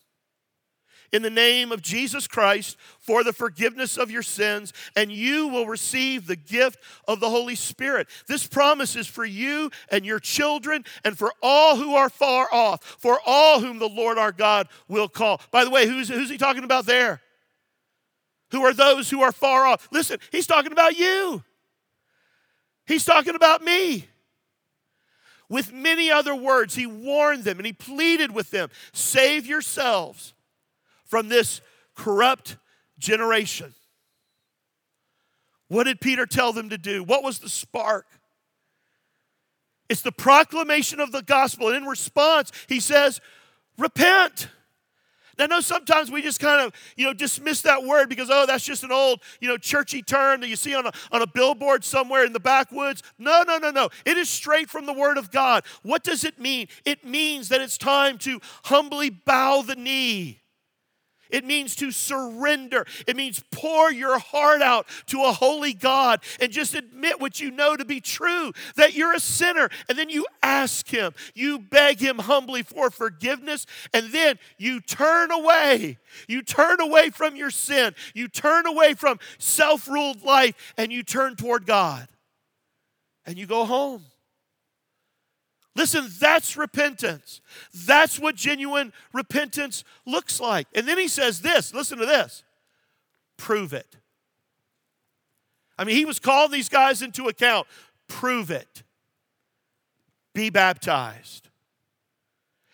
in 1.12 1.22
the 1.22 1.30
name 1.30 1.72
of 1.72 1.82
Jesus 1.82 2.26
Christ 2.26 2.76
for 2.98 3.24
the 3.24 3.32
forgiveness 3.32 3.96
of 3.96 4.10
your 4.10 4.22
sins, 4.22 4.72
and 4.94 5.10
you 5.10 5.48
will 5.48 5.66
receive 5.66 6.26
the 6.26 6.36
gift 6.36 6.78
of 7.08 7.20
the 7.20 7.30
Holy 7.30 7.54
Spirit. 7.54 8.08
This 8.28 8.46
promise 8.46 8.96
is 8.96 9.06
for 9.06 9.24
you 9.24 9.70
and 9.90 10.04
your 10.04 10.20
children, 10.20 10.84
and 11.04 11.16
for 11.16 11.32
all 11.42 11.76
who 11.76 11.94
are 11.94 12.10
far 12.10 12.48
off, 12.52 12.84
for 12.98 13.18
all 13.24 13.60
whom 13.60 13.78
the 13.78 13.88
Lord 13.88 14.18
our 14.18 14.32
God 14.32 14.68
will 14.88 15.08
call. 15.08 15.40
By 15.50 15.64
the 15.64 15.70
way, 15.70 15.86
who's, 15.86 16.08
who's 16.08 16.30
he 16.30 16.38
talking 16.38 16.64
about 16.64 16.86
there? 16.86 17.20
Who 18.52 18.64
are 18.64 18.72
those 18.72 19.10
who 19.10 19.22
are 19.22 19.32
far 19.32 19.66
off? 19.66 19.88
Listen, 19.90 20.18
he's 20.30 20.46
talking 20.46 20.72
about 20.72 20.96
you. 20.96 21.42
He's 22.86 23.04
talking 23.04 23.34
about 23.34 23.62
me. 23.62 24.06
With 25.48 25.72
many 25.72 26.10
other 26.10 26.34
words, 26.34 26.74
he 26.74 26.86
warned 26.86 27.44
them 27.44 27.58
and 27.58 27.66
he 27.66 27.72
pleaded 27.72 28.32
with 28.32 28.50
them 28.50 28.70
save 28.92 29.46
yourselves 29.46 30.34
from 31.04 31.28
this 31.28 31.60
corrupt 31.94 32.56
generation. 32.98 33.74
What 35.68 35.84
did 35.84 36.00
Peter 36.00 36.26
tell 36.26 36.52
them 36.52 36.70
to 36.70 36.78
do? 36.78 37.02
What 37.02 37.22
was 37.22 37.38
the 37.38 37.48
spark? 37.48 38.06
It's 39.88 40.02
the 40.02 40.12
proclamation 40.12 41.00
of 41.00 41.12
the 41.12 41.22
gospel. 41.22 41.68
And 41.68 41.76
in 41.76 41.84
response, 41.84 42.50
he 42.68 42.80
says, 42.80 43.20
Repent. 43.78 44.48
I 45.38 45.46
know 45.46 45.60
sometimes 45.60 46.10
we 46.10 46.22
just 46.22 46.40
kind 46.40 46.66
of, 46.66 46.72
you 46.96 47.06
know, 47.06 47.12
dismiss 47.12 47.62
that 47.62 47.82
word 47.82 48.08
because, 48.08 48.28
oh, 48.30 48.46
that's 48.46 48.64
just 48.64 48.84
an 48.84 48.92
old, 48.92 49.20
you 49.40 49.48
know, 49.48 49.58
churchy 49.58 50.02
term 50.02 50.40
that 50.40 50.48
you 50.48 50.56
see 50.56 50.74
on 50.74 50.86
a, 50.86 50.92
on 51.12 51.22
a 51.22 51.26
billboard 51.26 51.84
somewhere 51.84 52.24
in 52.24 52.32
the 52.32 52.40
backwoods. 52.40 53.02
No, 53.18 53.42
no, 53.42 53.58
no, 53.58 53.70
no. 53.70 53.88
It 54.04 54.16
is 54.16 54.28
straight 54.28 54.70
from 54.70 54.86
the 54.86 54.92
word 54.92 55.18
of 55.18 55.30
God. 55.30 55.64
What 55.82 56.02
does 56.04 56.24
it 56.24 56.38
mean? 56.38 56.68
It 56.84 57.04
means 57.04 57.48
that 57.50 57.60
it's 57.60 57.78
time 57.78 58.18
to 58.18 58.40
humbly 58.64 59.10
bow 59.10 59.62
the 59.62 59.76
knee 59.76 60.40
it 61.30 61.44
means 61.44 61.76
to 61.76 61.90
surrender. 61.90 62.86
It 63.06 63.16
means 63.16 63.42
pour 63.50 63.92
your 63.92 64.18
heart 64.18 64.62
out 64.62 64.86
to 65.06 65.22
a 65.24 65.32
holy 65.32 65.72
God 65.72 66.20
and 66.40 66.52
just 66.52 66.74
admit 66.74 67.20
what 67.20 67.40
you 67.40 67.50
know 67.50 67.76
to 67.76 67.84
be 67.84 68.00
true 68.00 68.52
that 68.76 68.94
you're 68.94 69.14
a 69.14 69.20
sinner. 69.20 69.68
And 69.88 69.98
then 69.98 70.10
you 70.10 70.26
ask 70.42 70.88
Him, 70.88 71.12
you 71.34 71.58
beg 71.58 72.00
Him 72.00 72.18
humbly 72.18 72.62
for 72.62 72.90
forgiveness, 72.90 73.66
and 73.92 74.12
then 74.12 74.38
you 74.58 74.80
turn 74.80 75.30
away. 75.30 75.98
You 76.28 76.42
turn 76.42 76.80
away 76.80 77.10
from 77.10 77.36
your 77.36 77.50
sin. 77.50 77.94
You 78.14 78.28
turn 78.28 78.66
away 78.66 78.94
from 78.94 79.18
self 79.38 79.88
ruled 79.88 80.24
life 80.24 80.74
and 80.76 80.92
you 80.92 81.02
turn 81.02 81.36
toward 81.36 81.66
God. 81.66 82.08
And 83.24 83.36
you 83.36 83.46
go 83.46 83.64
home. 83.64 84.04
Listen, 85.76 86.08
that's 86.18 86.56
repentance. 86.56 87.42
That's 87.84 88.18
what 88.18 88.34
genuine 88.34 88.94
repentance 89.12 89.84
looks 90.06 90.40
like. 90.40 90.66
And 90.74 90.88
then 90.88 90.98
he 90.98 91.06
says 91.06 91.42
this 91.42 91.72
listen 91.74 91.98
to 91.98 92.06
this 92.06 92.42
prove 93.36 93.74
it. 93.74 93.96
I 95.78 95.84
mean, 95.84 95.96
he 95.96 96.06
was 96.06 96.18
calling 96.18 96.50
these 96.50 96.70
guys 96.70 97.02
into 97.02 97.28
account. 97.28 97.66
Prove 98.08 98.50
it. 98.50 98.82
Be 100.34 100.48
baptized. 100.48 101.50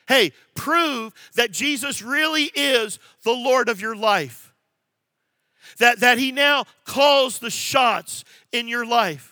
Hey, 0.07 0.33
prove 0.55 1.12
that 1.35 1.51
Jesus 1.51 2.03
really 2.03 2.45
is 2.55 3.01
the 3.25 3.33
Lord 3.33 3.69
of 3.69 3.81
your 3.81 3.97
life. 3.97 4.55
That, 5.79 6.01
that 6.01 6.19
he 6.19 6.31
now 6.31 6.65
calls 6.85 7.41
the 7.41 7.51
shots 7.51 8.25
in 8.53 8.69
your 8.69 8.87
life. 8.87 9.32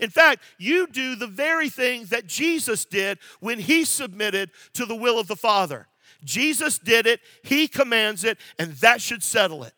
In 0.00 0.10
fact, 0.10 0.42
you 0.58 0.86
do 0.86 1.16
the 1.16 1.26
very 1.26 1.68
things 1.68 2.10
that 2.10 2.26
Jesus 2.26 2.84
did 2.84 3.18
when 3.40 3.58
he 3.58 3.84
submitted 3.84 4.50
to 4.74 4.86
the 4.86 4.96
will 4.96 5.18
of 5.18 5.26
the 5.26 5.36
Father. 5.36 5.88
Jesus 6.24 6.78
did 6.78 7.06
it, 7.06 7.20
he 7.42 7.68
commands 7.68 8.24
it, 8.24 8.38
and 8.58 8.72
that 8.74 9.00
should 9.00 9.22
settle 9.22 9.64
it. 9.64 9.74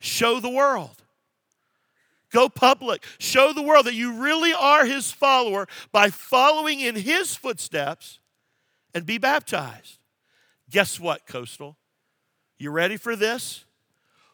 Show 0.00 0.40
the 0.40 0.48
world. 0.48 1.02
Go 2.30 2.48
public. 2.48 3.04
Show 3.18 3.52
the 3.52 3.62
world 3.62 3.86
that 3.86 3.94
you 3.94 4.12
really 4.22 4.52
are 4.52 4.84
his 4.84 5.10
follower 5.10 5.66
by 5.92 6.10
following 6.10 6.80
in 6.80 6.94
his 6.94 7.34
footsteps 7.34 8.20
and 8.94 9.06
be 9.06 9.18
baptized. 9.18 9.98
Guess 10.70 11.00
what, 11.00 11.26
Coastal? 11.26 11.76
You 12.58 12.70
ready 12.70 12.96
for 12.96 13.16
this? 13.16 13.64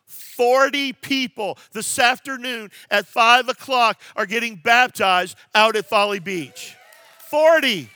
40 0.06 0.92
people 0.94 1.58
this 1.72 1.98
afternoon 1.98 2.70
at 2.90 3.06
5 3.06 3.48
o'clock 3.48 4.00
are 4.16 4.26
getting 4.26 4.56
baptized 4.56 5.36
out 5.54 5.76
at 5.76 5.86
Folly 5.86 6.18
Beach. 6.18 6.76
40. 7.28 7.88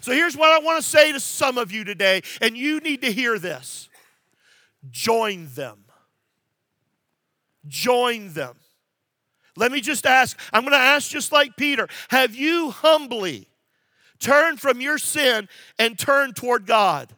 So 0.00 0.12
here's 0.12 0.36
what 0.36 0.50
I 0.50 0.64
want 0.64 0.82
to 0.82 0.88
say 0.88 1.12
to 1.12 1.20
some 1.20 1.58
of 1.58 1.70
you 1.70 1.84
today, 1.84 2.22
and 2.40 2.56
you 2.56 2.80
need 2.80 3.02
to 3.02 3.12
hear 3.12 3.38
this 3.38 3.88
join 4.90 5.48
them. 5.54 5.84
Join 7.68 8.32
them. 8.32 8.56
Let 9.56 9.70
me 9.70 9.80
just 9.80 10.06
ask 10.06 10.38
I'm 10.52 10.62
going 10.62 10.72
to 10.72 10.78
ask 10.78 11.10
just 11.10 11.30
like 11.32 11.56
Peter 11.56 11.88
have 12.08 12.34
you 12.34 12.70
humbly 12.70 13.48
turned 14.18 14.60
from 14.60 14.80
your 14.80 14.98
sin 14.98 15.48
and 15.78 15.98
turned 15.98 16.36
toward 16.36 16.66
God? 16.66 17.12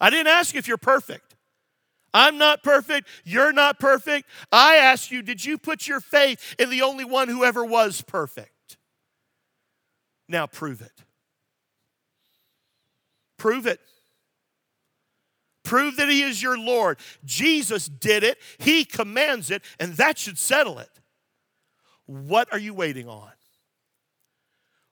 I 0.00 0.10
didn't 0.10 0.28
ask 0.28 0.54
if 0.54 0.66
you're 0.68 0.78
perfect. 0.78 1.27
I'm 2.14 2.38
not 2.38 2.62
perfect. 2.62 3.08
You're 3.24 3.52
not 3.52 3.78
perfect. 3.78 4.28
I 4.50 4.76
ask 4.76 5.10
you, 5.10 5.22
did 5.22 5.44
you 5.44 5.58
put 5.58 5.86
your 5.86 6.00
faith 6.00 6.54
in 6.58 6.70
the 6.70 6.82
only 6.82 7.04
one 7.04 7.28
who 7.28 7.44
ever 7.44 7.64
was 7.64 8.02
perfect? 8.02 8.76
Now 10.28 10.46
prove 10.46 10.80
it. 10.80 10.92
Prove 13.38 13.66
it. 13.66 13.80
Prove 15.64 15.96
that 15.96 16.08
He 16.08 16.22
is 16.22 16.42
your 16.42 16.58
Lord. 16.58 16.98
Jesus 17.24 17.86
did 17.86 18.24
it, 18.24 18.38
He 18.58 18.84
commands 18.84 19.50
it, 19.50 19.62
and 19.78 19.94
that 19.94 20.18
should 20.18 20.38
settle 20.38 20.78
it. 20.78 20.90
What 22.06 22.50
are 22.52 22.58
you 22.58 22.72
waiting 22.72 23.06
on? 23.06 23.30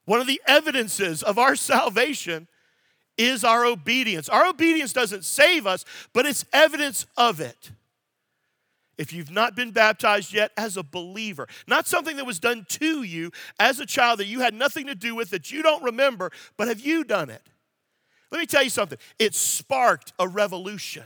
One 0.05 0.21
of 0.21 0.27
the 0.27 0.41
evidences 0.47 1.23
of 1.23 1.39
our 1.39 1.57
salvation 1.57 2.49
is 3.19 3.45
our 3.45 3.65
obedience. 3.65 4.29
Our 4.29 4.47
obedience 4.47 4.93
doesn't 4.93 5.25
save 5.25 5.67
us, 5.67 5.85
but 6.13 6.27
it's 6.27 6.45
evidence 6.53 7.07
of 7.17 7.41
it. 7.41 7.71
If 8.99 9.13
you've 9.13 9.31
not 9.31 9.55
been 9.55 9.73
baptized 9.73 10.33
yet 10.33 10.53
as 10.57 10.77
a 10.77 10.83
believer, 10.83 11.47
not 11.67 11.87
something 11.87 12.17
that 12.17 12.25
was 12.25 12.39
done 12.39 12.65
to 12.71 13.03
you 13.03 13.31
as 13.59 13.79
a 13.79 13.87
child 13.87 14.21
that 14.21 14.27
you 14.27 14.41
had 14.41 14.55
nothing 14.55 14.87
to 14.87 14.95
do 14.95 15.15
with, 15.15 15.31
that 15.31 15.51
you 15.51 15.63
don't 15.63 15.83
remember, 15.83 16.33
but 16.57 16.69
have 16.69 16.81
you 16.81 17.05
done 17.05 17.29
it? 17.29 17.43
Let 18.31 18.39
me 18.39 18.47
tell 18.47 18.63
you 18.63 18.71
something. 18.71 18.99
It 19.19 19.35
sparked 19.35 20.13
a 20.19 20.27
revolution, 20.27 21.05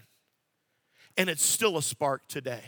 and 1.17 1.29
it's 1.29 1.45
still 1.45 1.77
a 1.77 1.83
spark 1.83 2.29
today. 2.29 2.63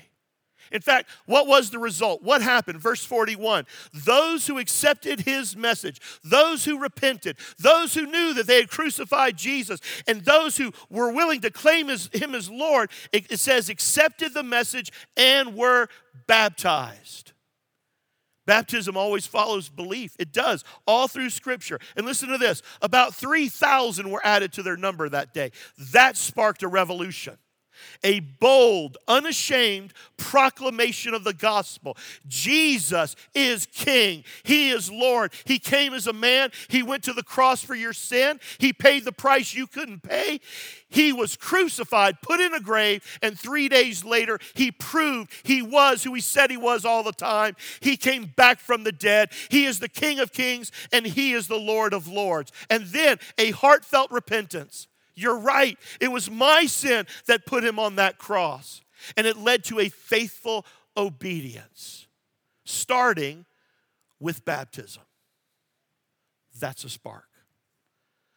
In 0.73 0.81
fact, 0.81 1.09
what 1.27 1.47
was 1.47 1.71
the 1.71 1.79
result? 1.79 2.23
What 2.23 2.43
happened? 2.43 2.81
Verse 2.81 3.05
41 3.05 3.67
Those 3.93 4.47
who 4.47 4.59
accepted 4.59 5.21
his 5.21 5.57
message, 5.57 6.01
those 6.25 6.65
who 6.65 6.79
repented, 6.79 7.37
those 7.59 7.95
who 7.95 8.07
knew 8.07 8.35
that 8.35 8.47
they 8.47 8.57
had 8.57 8.71
crucified 8.71 9.37
Jesus, 9.37 9.81
and 10.07 10.25
those 10.25 10.57
who 10.57 10.73
were 10.91 11.13
willing 11.13 11.41
to 11.43 11.51
claim 11.51 11.89
his, 11.89 12.09
him 12.13 12.35
as 12.35 12.51
Lord, 12.51 12.91
it, 13.13 13.31
it 13.31 13.39
says, 13.39 13.69
accepted 13.69 14.35
the 14.35 14.43
message 14.43 14.91
and 15.17 15.55
were 15.55 15.89
baptized. 16.27 17.33
Baptism 18.45 18.97
always 18.97 19.27
follows 19.27 19.69
belief. 19.69 20.17
It 20.19 20.33
does, 20.33 20.65
all 20.87 21.07
through 21.07 21.31
Scripture. 21.31 21.79
And 21.97 22.05
listen 22.05 22.29
to 22.29 22.39
this 22.39 22.63
about 22.81 23.15
3,000 23.15 24.11
were 24.11 24.25
added 24.25 24.53
to 24.55 24.63
their 24.63 24.77
number 24.77 25.09
that 25.09 25.33
day. 25.33 25.53
That 25.93 26.17
sparked 26.17 26.63
a 26.63 26.69
revolution. 26.69 27.39
A 28.03 28.21
bold, 28.21 28.99
unashamed 29.09 29.93
proclamation 30.17 31.15
of 31.15 31.25
the 31.25 31.33
gospel. 31.33 31.97
Jesus 32.29 33.17
is 33.35 33.67
King. 33.67 34.25
He 34.43 34.71
is 34.71 34.91
Lord. 34.91 35.33
He 35.45 35.59
came 35.59 35.95
as 35.95 36.07
a 36.07 36.13
man. 36.13 36.51
He 36.69 36.83
went 36.83 37.05
to 37.05 37.13
the 37.13 37.23
cross 37.23 37.63
for 37.63 37.75
your 37.75 37.93
sin. 37.93 38.41
He 38.59 38.73
paid 38.73 39.05
the 39.05 39.13
price 39.13 39.55
you 39.55 39.67
couldn't 39.67 40.03
pay. 40.03 40.41
He 40.89 41.13
was 41.13 41.37
crucified, 41.37 42.21
put 42.21 42.41
in 42.41 42.53
a 42.53 42.61
grave, 42.61 43.19
and 43.23 43.39
three 43.39 43.69
days 43.69 44.05
later, 44.05 44.39
he 44.55 44.71
proved 44.71 45.33
he 45.43 45.63
was 45.63 46.05
who 46.05 46.13
he 46.13 46.21
said 46.21 46.51
he 46.51 46.59
was 46.59 46.85
all 46.85 47.03
the 47.03 47.13
time. 47.13 47.57
He 47.81 47.97
came 47.97 48.27
back 48.37 48.61
from 48.61 48.85
the 48.85 48.93
dead. 48.93 49.31
He 49.49 49.65
is 49.65 49.81
the 49.81 49.89
King 49.89 50.21
of 50.21 50.33
kings, 50.33 50.71
and 50.93 51.07
he 51.07 51.33
is 51.33 51.49
the 51.49 51.57
Lord 51.57 51.95
of 51.95 52.07
lords. 52.07 52.53
And 52.69 52.85
then 52.87 53.19
a 53.39 53.53
heartfelt 53.53 54.11
repentance. 54.11 54.87
You're 55.15 55.39
right. 55.39 55.79
It 56.01 56.09
was 56.09 56.31
my 56.31 56.67
sin 56.67 57.07
that 57.27 57.47
put 57.47 57.65
him 57.65 57.79
on 57.79 57.97
that 57.97 58.19
cross. 58.19 58.83
And 59.17 59.27
it 59.27 59.37
led 59.37 59.65
to 59.65 59.81
a 59.81 59.89
faithful 59.89 60.65
obedience, 60.97 62.07
starting 62.65 63.45
with 64.21 64.45
baptism. 64.45 65.03
That's 66.61 66.85
a 66.85 66.89
spark. 66.89 67.27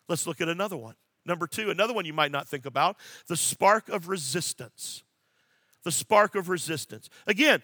Let's 0.07 0.25
look 0.25 0.41
at 0.41 0.49
another 0.49 0.77
one. 0.77 0.95
Number 1.25 1.47
two, 1.47 1.69
another 1.69 1.93
one 1.93 2.05
you 2.05 2.13
might 2.13 2.31
not 2.31 2.47
think 2.47 2.65
about 2.65 2.97
the 3.27 3.35
spark 3.35 3.89
of 3.89 4.07
resistance. 4.07 5.03
The 5.83 5.91
spark 5.91 6.35
of 6.35 6.49
resistance. 6.49 7.09
Again, 7.27 7.61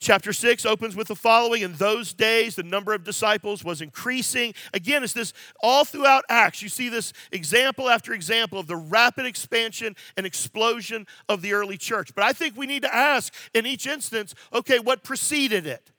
Chapter 0.00 0.32
6 0.32 0.64
opens 0.64 0.96
with 0.96 1.08
the 1.08 1.14
following 1.14 1.60
In 1.60 1.74
those 1.74 2.14
days, 2.14 2.54
the 2.56 2.62
number 2.62 2.94
of 2.94 3.04
disciples 3.04 3.62
was 3.62 3.82
increasing. 3.82 4.54
Again, 4.72 5.04
it's 5.04 5.12
this 5.12 5.34
all 5.62 5.84
throughout 5.84 6.24
Acts. 6.30 6.62
You 6.62 6.70
see 6.70 6.88
this 6.88 7.12
example 7.32 7.90
after 7.90 8.14
example 8.14 8.58
of 8.58 8.66
the 8.66 8.76
rapid 8.76 9.26
expansion 9.26 9.94
and 10.16 10.24
explosion 10.24 11.06
of 11.28 11.42
the 11.42 11.52
early 11.52 11.76
church. 11.76 12.14
But 12.14 12.24
I 12.24 12.32
think 12.32 12.56
we 12.56 12.66
need 12.66 12.80
to 12.82 12.94
ask 12.94 13.34
in 13.52 13.66
each 13.66 13.86
instance 13.86 14.34
okay, 14.54 14.78
what 14.78 15.04
preceded 15.04 15.66
it? 15.66 15.90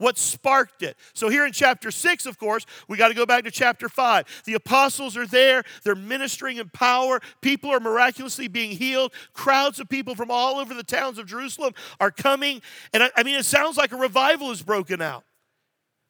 What 0.00 0.16
sparked 0.16 0.82
it. 0.82 0.96
So, 1.12 1.28
here 1.28 1.44
in 1.46 1.52
chapter 1.52 1.90
6, 1.90 2.26
of 2.26 2.38
course, 2.38 2.64
we 2.88 2.96
got 2.96 3.08
to 3.08 3.14
go 3.14 3.26
back 3.26 3.44
to 3.44 3.50
chapter 3.50 3.88
5. 3.88 4.42
The 4.46 4.54
apostles 4.54 5.16
are 5.16 5.26
there, 5.26 5.62
they're 5.84 5.94
ministering 5.94 6.56
in 6.56 6.70
power. 6.70 7.20
People 7.42 7.70
are 7.70 7.80
miraculously 7.80 8.48
being 8.48 8.70
healed. 8.70 9.12
Crowds 9.34 9.78
of 9.78 9.88
people 9.88 10.14
from 10.14 10.30
all 10.30 10.58
over 10.58 10.72
the 10.72 10.82
towns 10.82 11.18
of 11.18 11.26
Jerusalem 11.26 11.74
are 12.00 12.10
coming. 12.10 12.62
And 12.94 13.02
I, 13.02 13.10
I 13.14 13.22
mean, 13.22 13.36
it 13.36 13.44
sounds 13.44 13.76
like 13.76 13.92
a 13.92 13.96
revival 13.96 14.50
is 14.50 14.62
broken 14.62 15.02
out. 15.02 15.24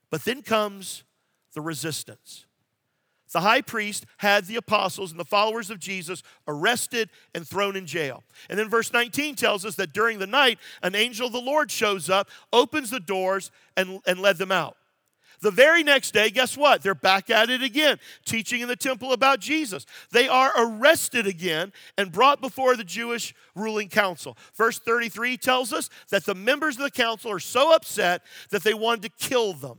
But 0.09 0.24
then 0.24 0.42
comes 0.42 1.03
the 1.55 1.61
resistance 1.61 2.46
the 3.32 3.40
high 3.40 3.60
priest 3.60 4.06
had 4.18 4.46
the 4.46 4.56
apostles 4.56 5.10
and 5.10 5.20
the 5.20 5.24
followers 5.24 5.70
of 5.70 5.78
Jesus 5.78 6.22
arrested 6.48 7.10
and 7.34 7.46
thrown 7.46 7.76
in 7.76 7.86
jail. 7.86 8.22
And 8.48 8.58
then 8.58 8.68
verse 8.68 8.92
19 8.92 9.36
tells 9.36 9.64
us 9.64 9.76
that 9.76 9.92
during 9.92 10.18
the 10.18 10.26
night, 10.26 10.58
an 10.82 10.94
angel 10.94 11.28
of 11.28 11.32
the 11.32 11.40
Lord 11.40 11.70
shows 11.70 12.10
up, 12.10 12.28
opens 12.52 12.90
the 12.90 13.00
doors, 13.00 13.50
and, 13.76 14.00
and 14.06 14.20
led 14.20 14.38
them 14.38 14.52
out. 14.52 14.76
The 15.40 15.50
very 15.50 15.82
next 15.82 16.12
day, 16.12 16.28
guess 16.28 16.56
what? 16.56 16.82
They're 16.82 16.94
back 16.94 17.30
at 17.30 17.48
it 17.48 17.62
again, 17.62 17.98
teaching 18.26 18.60
in 18.60 18.68
the 18.68 18.76
temple 18.76 19.12
about 19.12 19.40
Jesus. 19.40 19.86
They 20.10 20.28
are 20.28 20.52
arrested 20.56 21.26
again 21.26 21.72
and 21.96 22.12
brought 22.12 22.42
before 22.42 22.76
the 22.76 22.84
Jewish 22.84 23.34
ruling 23.54 23.88
council. 23.88 24.36
Verse 24.54 24.78
33 24.78 25.38
tells 25.38 25.72
us 25.72 25.88
that 26.10 26.26
the 26.26 26.34
members 26.34 26.76
of 26.76 26.82
the 26.82 26.90
council 26.90 27.30
are 27.30 27.40
so 27.40 27.74
upset 27.74 28.22
that 28.50 28.62
they 28.62 28.74
wanted 28.74 29.02
to 29.02 29.28
kill 29.28 29.54
them. 29.54 29.78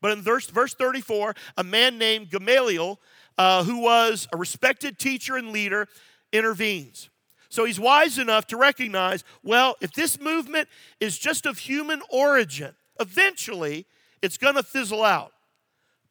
But 0.00 0.12
in 0.12 0.22
verse, 0.22 0.46
verse 0.46 0.74
34, 0.74 1.34
a 1.58 1.64
man 1.64 1.98
named 1.98 2.30
Gamaliel, 2.30 2.98
uh, 3.36 3.64
who 3.64 3.78
was 3.78 4.28
a 4.32 4.36
respected 4.36 4.98
teacher 4.98 5.36
and 5.36 5.52
leader, 5.52 5.88
intervenes. 6.32 7.10
So 7.48 7.64
he's 7.64 7.80
wise 7.80 8.18
enough 8.18 8.46
to 8.48 8.56
recognize 8.56 9.24
well, 9.42 9.76
if 9.80 9.92
this 9.92 10.20
movement 10.20 10.68
is 11.00 11.18
just 11.18 11.46
of 11.46 11.58
human 11.58 12.00
origin, 12.10 12.74
eventually 12.98 13.86
it's 14.22 14.38
going 14.38 14.54
to 14.54 14.62
fizzle 14.62 15.02
out. 15.02 15.32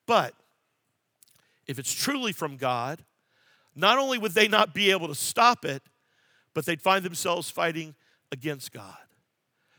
But 0.05 0.33
if 1.67 1.79
it's 1.79 1.93
truly 1.93 2.33
from 2.33 2.57
God, 2.57 3.03
not 3.75 3.97
only 3.97 4.17
would 4.17 4.33
they 4.33 4.47
not 4.47 4.73
be 4.73 4.91
able 4.91 5.07
to 5.07 5.15
stop 5.15 5.63
it, 5.63 5.83
but 6.53 6.65
they'd 6.65 6.81
find 6.81 7.05
themselves 7.05 7.49
fighting 7.49 7.95
against 8.31 8.71
God. 8.71 8.97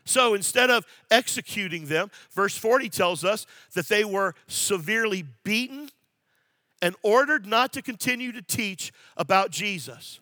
So 0.05 0.33
instead 0.33 0.69
of 0.69 0.85
executing 1.09 1.85
them, 1.85 2.09
verse 2.31 2.57
40 2.57 2.89
tells 2.89 3.23
us 3.23 3.45
that 3.73 3.87
they 3.87 4.03
were 4.03 4.35
severely 4.47 5.25
beaten 5.43 5.89
and 6.81 6.95
ordered 7.03 7.45
not 7.45 7.71
to 7.73 7.81
continue 7.81 8.31
to 8.31 8.41
teach 8.41 8.91
about 9.15 9.51
Jesus. 9.51 10.19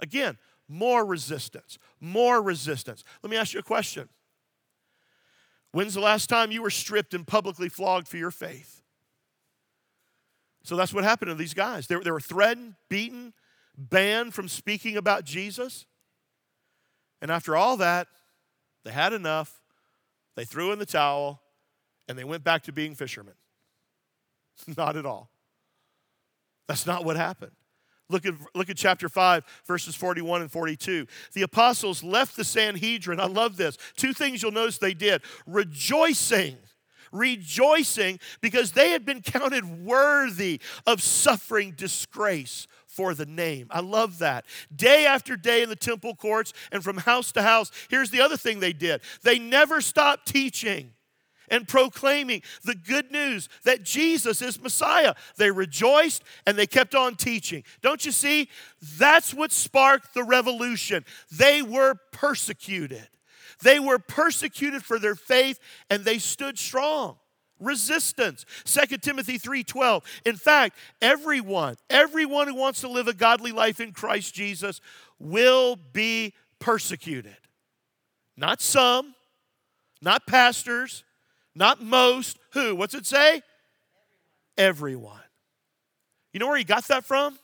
Again, 0.00 0.36
more 0.68 1.04
resistance, 1.04 1.78
more 2.00 2.42
resistance. 2.42 3.04
Let 3.22 3.30
me 3.30 3.36
ask 3.36 3.54
you 3.54 3.60
a 3.60 3.64
question. 3.64 4.08
When's 5.72 5.94
the 5.94 6.00
last 6.00 6.28
time 6.28 6.52
you 6.52 6.62
were 6.62 6.70
stripped 6.70 7.14
and 7.14 7.26
publicly 7.26 7.68
flogged 7.68 8.08
for 8.08 8.16
your 8.16 8.30
faith? 8.30 8.82
So 10.62 10.76
that's 10.76 10.94
what 10.94 11.04
happened 11.04 11.28
to 11.28 11.34
these 11.34 11.54
guys. 11.54 11.86
They, 11.86 11.96
were 11.96 12.20
threatened, 12.20 12.74
beaten, 12.88 13.34
banned 13.76 14.34
from 14.34 14.48
speaking 14.48 14.96
about 14.96 15.24
Jesus. 15.24 15.84
And 17.20 17.30
after 17.30 17.54
all 17.54 17.76
that, 17.76 18.08
they 18.84 18.92
had 18.92 19.12
enough, 19.12 19.60
they 20.36 20.44
threw 20.44 20.72
in 20.72 20.78
the 20.78 20.86
towel, 20.86 21.40
and 22.08 22.18
they 22.18 22.24
went 22.24 22.44
back 22.44 22.62
to 22.64 22.72
being 22.72 22.94
fishermen. 22.94 23.34
not 24.76 24.96
at 24.96 25.06
all. 25.06 25.30
That's 26.68 26.86
not 26.86 27.04
what 27.04 27.16
happened. 27.16 27.52
Look 28.10 28.26
at, 28.26 28.34
look 28.54 28.68
at 28.68 28.76
chapter 28.76 29.08
5, 29.08 29.44
verses 29.66 29.94
41 29.94 30.42
and 30.42 30.52
42. 30.52 31.06
The 31.32 31.42
apostles 31.42 32.02
left 32.02 32.36
the 32.36 32.44
Sanhedrin. 32.44 33.18
I 33.18 33.26
love 33.26 33.56
this. 33.56 33.78
Two 33.96 34.12
things 34.12 34.42
you'll 34.42 34.52
notice 34.52 34.78
they 34.78 34.94
did 34.94 35.22
rejoicing 35.46 36.58
rejoicing 37.14 38.18
because 38.40 38.72
they 38.72 38.90
had 38.90 39.06
been 39.06 39.22
counted 39.22 39.64
worthy 39.84 40.60
of 40.84 41.00
suffering 41.00 41.72
disgrace 41.76 42.66
for 42.94 43.14
the 43.14 43.26
name. 43.26 43.66
I 43.70 43.80
love 43.80 44.18
that. 44.18 44.44
Day 44.74 45.04
after 45.06 45.36
day 45.36 45.62
in 45.62 45.68
the 45.68 45.76
temple 45.76 46.14
courts 46.14 46.52
and 46.70 46.82
from 46.82 46.98
house 46.98 47.32
to 47.32 47.42
house. 47.42 47.70
Here's 47.88 48.10
the 48.10 48.20
other 48.20 48.36
thing 48.36 48.60
they 48.60 48.72
did 48.72 49.00
they 49.22 49.38
never 49.38 49.80
stopped 49.80 50.26
teaching 50.26 50.92
and 51.50 51.68
proclaiming 51.68 52.42
the 52.64 52.74
good 52.74 53.10
news 53.10 53.48
that 53.64 53.82
Jesus 53.82 54.40
is 54.40 54.60
Messiah. 54.60 55.14
They 55.36 55.50
rejoiced 55.50 56.22
and 56.46 56.56
they 56.56 56.66
kept 56.66 56.94
on 56.94 57.16
teaching. 57.16 57.64
Don't 57.82 58.04
you 58.06 58.12
see? 58.12 58.48
That's 58.98 59.34
what 59.34 59.52
sparked 59.52 60.14
the 60.14 60.24
revolution. 60.24 61.04
They 61.30 61.60
were 61.62 61.96
persecuted. 62.12 63.08
They 63.62 63.78
were 63.78 63.98
persecuted 63.98 64.82
for 64.82 64.98
their 64.98 65.14
faith 65.14 65.58
and 65.90 66.04
they 66.04 66.18
stood 66.18 66.58
strong 66.58 67.16
resistance. 67.60 68.44
2 68.64 68.98
timothy 68.98 69.38
3.12 69.38 70.02
in 70.24 70.36
fact 70.36 70.76
everyone 71.00 71.76
everyone 71.88 72.48
who 72.48 72.54
wants 72.54 72.80
to 72.80 72.88
live 72.88 73.08
a 73.08 73.14
godly 73.14 73.52
life 73.52 73.80
in 73.80 73.92
christ 73.92 74.34
jesus 74.34 74.80
will 75.18 75.76
be 75.92 76.34
persecuted. 76.58 77.36
Not 78.36 78.60
some 78.60 79.14
not 80.02 80.26
pastors 80.26 81.04
not 81.54 81.80
most. 81.80 82.38
Who? 82.52 82.74
What's 82.74 82.94
it 82.94 83.06
say? 83.06 83.42
Everyone, 84.56 85.20
you 86.32 86.40
know 86.40 86.46
where 86.46 86.58
he 86.58 86.64
got 86.64 86.86
that 86.88 87.04
from? 87.04 87.38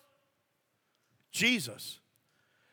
Jesus. 1.32 1.98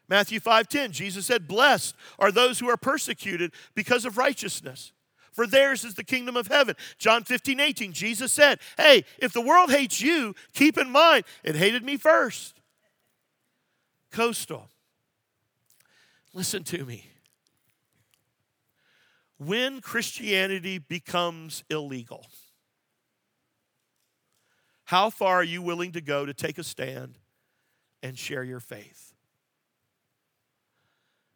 Matthew 0.09 0.39
5:10 0.39 0.91
Jesus 0.91 1.25
said 1.25 1.47
blessed 1.47 1.95
are 2.17 2.31
those 2.31 2.59
who 2.59 2.69
are 2.69 2.77
persecuted 2.77 3.51
because 3.75 4.05
of 4.05 4.17
righteousness 4.17 4.93
for 5.37 5.45
theirs 5.45 5.85
is 5.85 5.93
the 5.93 6.03
kingdom 6.03 6.35
of 6.35 6.47
heaven. 6.47 6.75
John 6.97 7.23
15, 7.23 7.59
18, 7.59 7.93
Jesus 7.93 8.33
said, 8.33 8.59
Hey, 8.75 9.05
if 9.19 9.33
the 9.33 9.39
world 9.39 9.69
hates 9.69 10.01
you, 10.01 10.33
keep 10.55 10.79
in 10.79 10.89
mind 10.89 11.25
it 11.43 11.55
hated 11.55 11.85
me 11.85 11.95
first. 11.95 12.59
Coastal, 14.11 14.67
listen 16.33 16.63
to 16.63 16.83
me. 16.85 17.05
When 19.37 19.79
Christianity 19.79 20.79
becomes 20.79 21.63
illegal, 21.69 22.25
how 24.85 25.11
far 25.11 25.35
are 25.35 25.43
you 25.43 25.61
willing 25.61 25.91
to 25.91 26.01
go 26.01 26.25
to 26.25 26.33
take 26.33 26.57
a 26.57 26.63
stand 26.63 27.19
and 28.01 28.17
share 28.17 28.43
your 28.43 28.59
faith? 28.59 29.13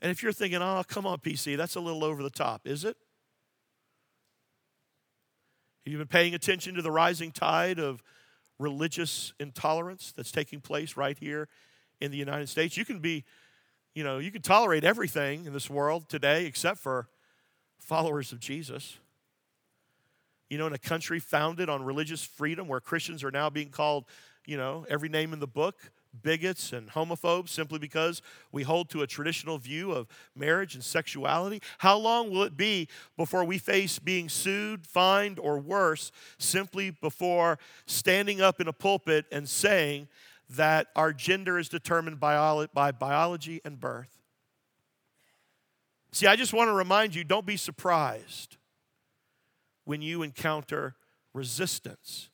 And 0.01 0.09
if 0.09 0.23
you're 0.23 0.33
thinking, 0.33 0.63
oh, 0.63 0.81
come 0.87 1.05
on, 1.05 1.19
PC, 1.19 1.55
that's 1.55 1.75
a 1.75 1.79
little 1.79 2.03
over 2.03 2.23
the 2.23 2.31
top, 2.31 2.65
is 2.65 2.83
it? 2.83 2.97
Have 5.85 5.91
you 5.91 5.97
been 5.97 6.07
paying 6.07 6.35
attention 6.35 6.75
to 6.75 6.83
the 6.83 6.91
rising 6.91 7.31
tide 7.31 7.79
of 7.79 8.03
religious 8.59 9.33
intolerance 9.39 10.13
that's 10.15 10.31
taking 10.31 10.61
place 10.61 10.95
right 10.95 11.17
here 11.17 11.47
in 11.99 12.11
the 12.11 12.17
United 12.17 12.49
States? 12.49 12.77
You 12.77 12.85
can 12.85 12.99
be, 12.99 13.23
you 13.95 14.03
know, 14.03 14.19
you 14.19 14.31
can 14.31 14.43
tolerate 14.43 14.83
everything 14.83 15.45
in 15.45 15.53
this 15.53 15.71
world 15.71 16.07
today 16.07 16.45
except 16.45 16.77
for 16.77 17.07
followers 17.79 18.31
of 18.31 18.39
Jesus. 18.39 18.99
You 20.51 20.59
know, 20.59 20.67
in 20.67 20.73
a 20.73 20.77
country 20.77 21.19
founded 21.19 21.67
on 21.67 21.83
religious 21.83 22.23
freedom 22.23 22.67
where 22.67 22.79
Christians 22.79 23.23
are 23.23 23.31
now 23.31 23.49
being 23.49 23.69
called, 23.69 24.05
you 24.45 24.57
know, 24.57 24.85
every 24.87 25.09
name 25.09 25.33
in 25.33 25.39
the 25.39 25.47
book 25.47 25.91
bigots 26.21 26.73
and 26.73 26.89
homophobes 26.89 27.49
simply 27.49 27.79
because 27.79 28.21
we 28.51 28.63
hold 28.63 28.89
to 28.89 29.01
a 29.01 29.07
traditional 29.07 29.57
view 29.57 29.91
of 29.91 30.07
marriage 30.35 30.75
and 30.75 30.83
sexuality? 30.83 31.61
How 31.79 31.97
long 31.97 32.31
will 32.31 32.43
it 32.43 32.57
be 32.57 32.87
before 33.17 33.43
we 33.43 33.57
face 33.57 33.99
being 33.99 34.29
sued, 34.29 34.85
fined, 34.85 35.39
or 35.39 35.59
worse 35.59 36.11
simply 36.37 36.91
before 36.91 37.59
standing 37.85 38.41
up 38.41 38.59
in 38.59 38.67
a 38.67 38.73
pulpit 38.73 39.25
and 39.31 39.47
saying 39.47 40.07
that 40.49 40.87
our 40.95 41.13
gender 41.13 41.57
is 41.57 41.69
determined 41.69 42.19
by, 42.19 42.67
biology 42.91 43.61
and 43.63 43.79
birth? 43.79 44.17
See, 46.11 46.27
I 46.27 46.35
just 46.35 46.53
want 46.53 46.67
to 46.67 46.73
remind 46.73 47.15
you 47.15 47.23
don't 47.23 47.45
be 47.45 47.55
surprised 47.55 48.57
when 49.85 50.01
you 50.01 50.23
encounter 50.23 50.95
resistance 51.33 52.30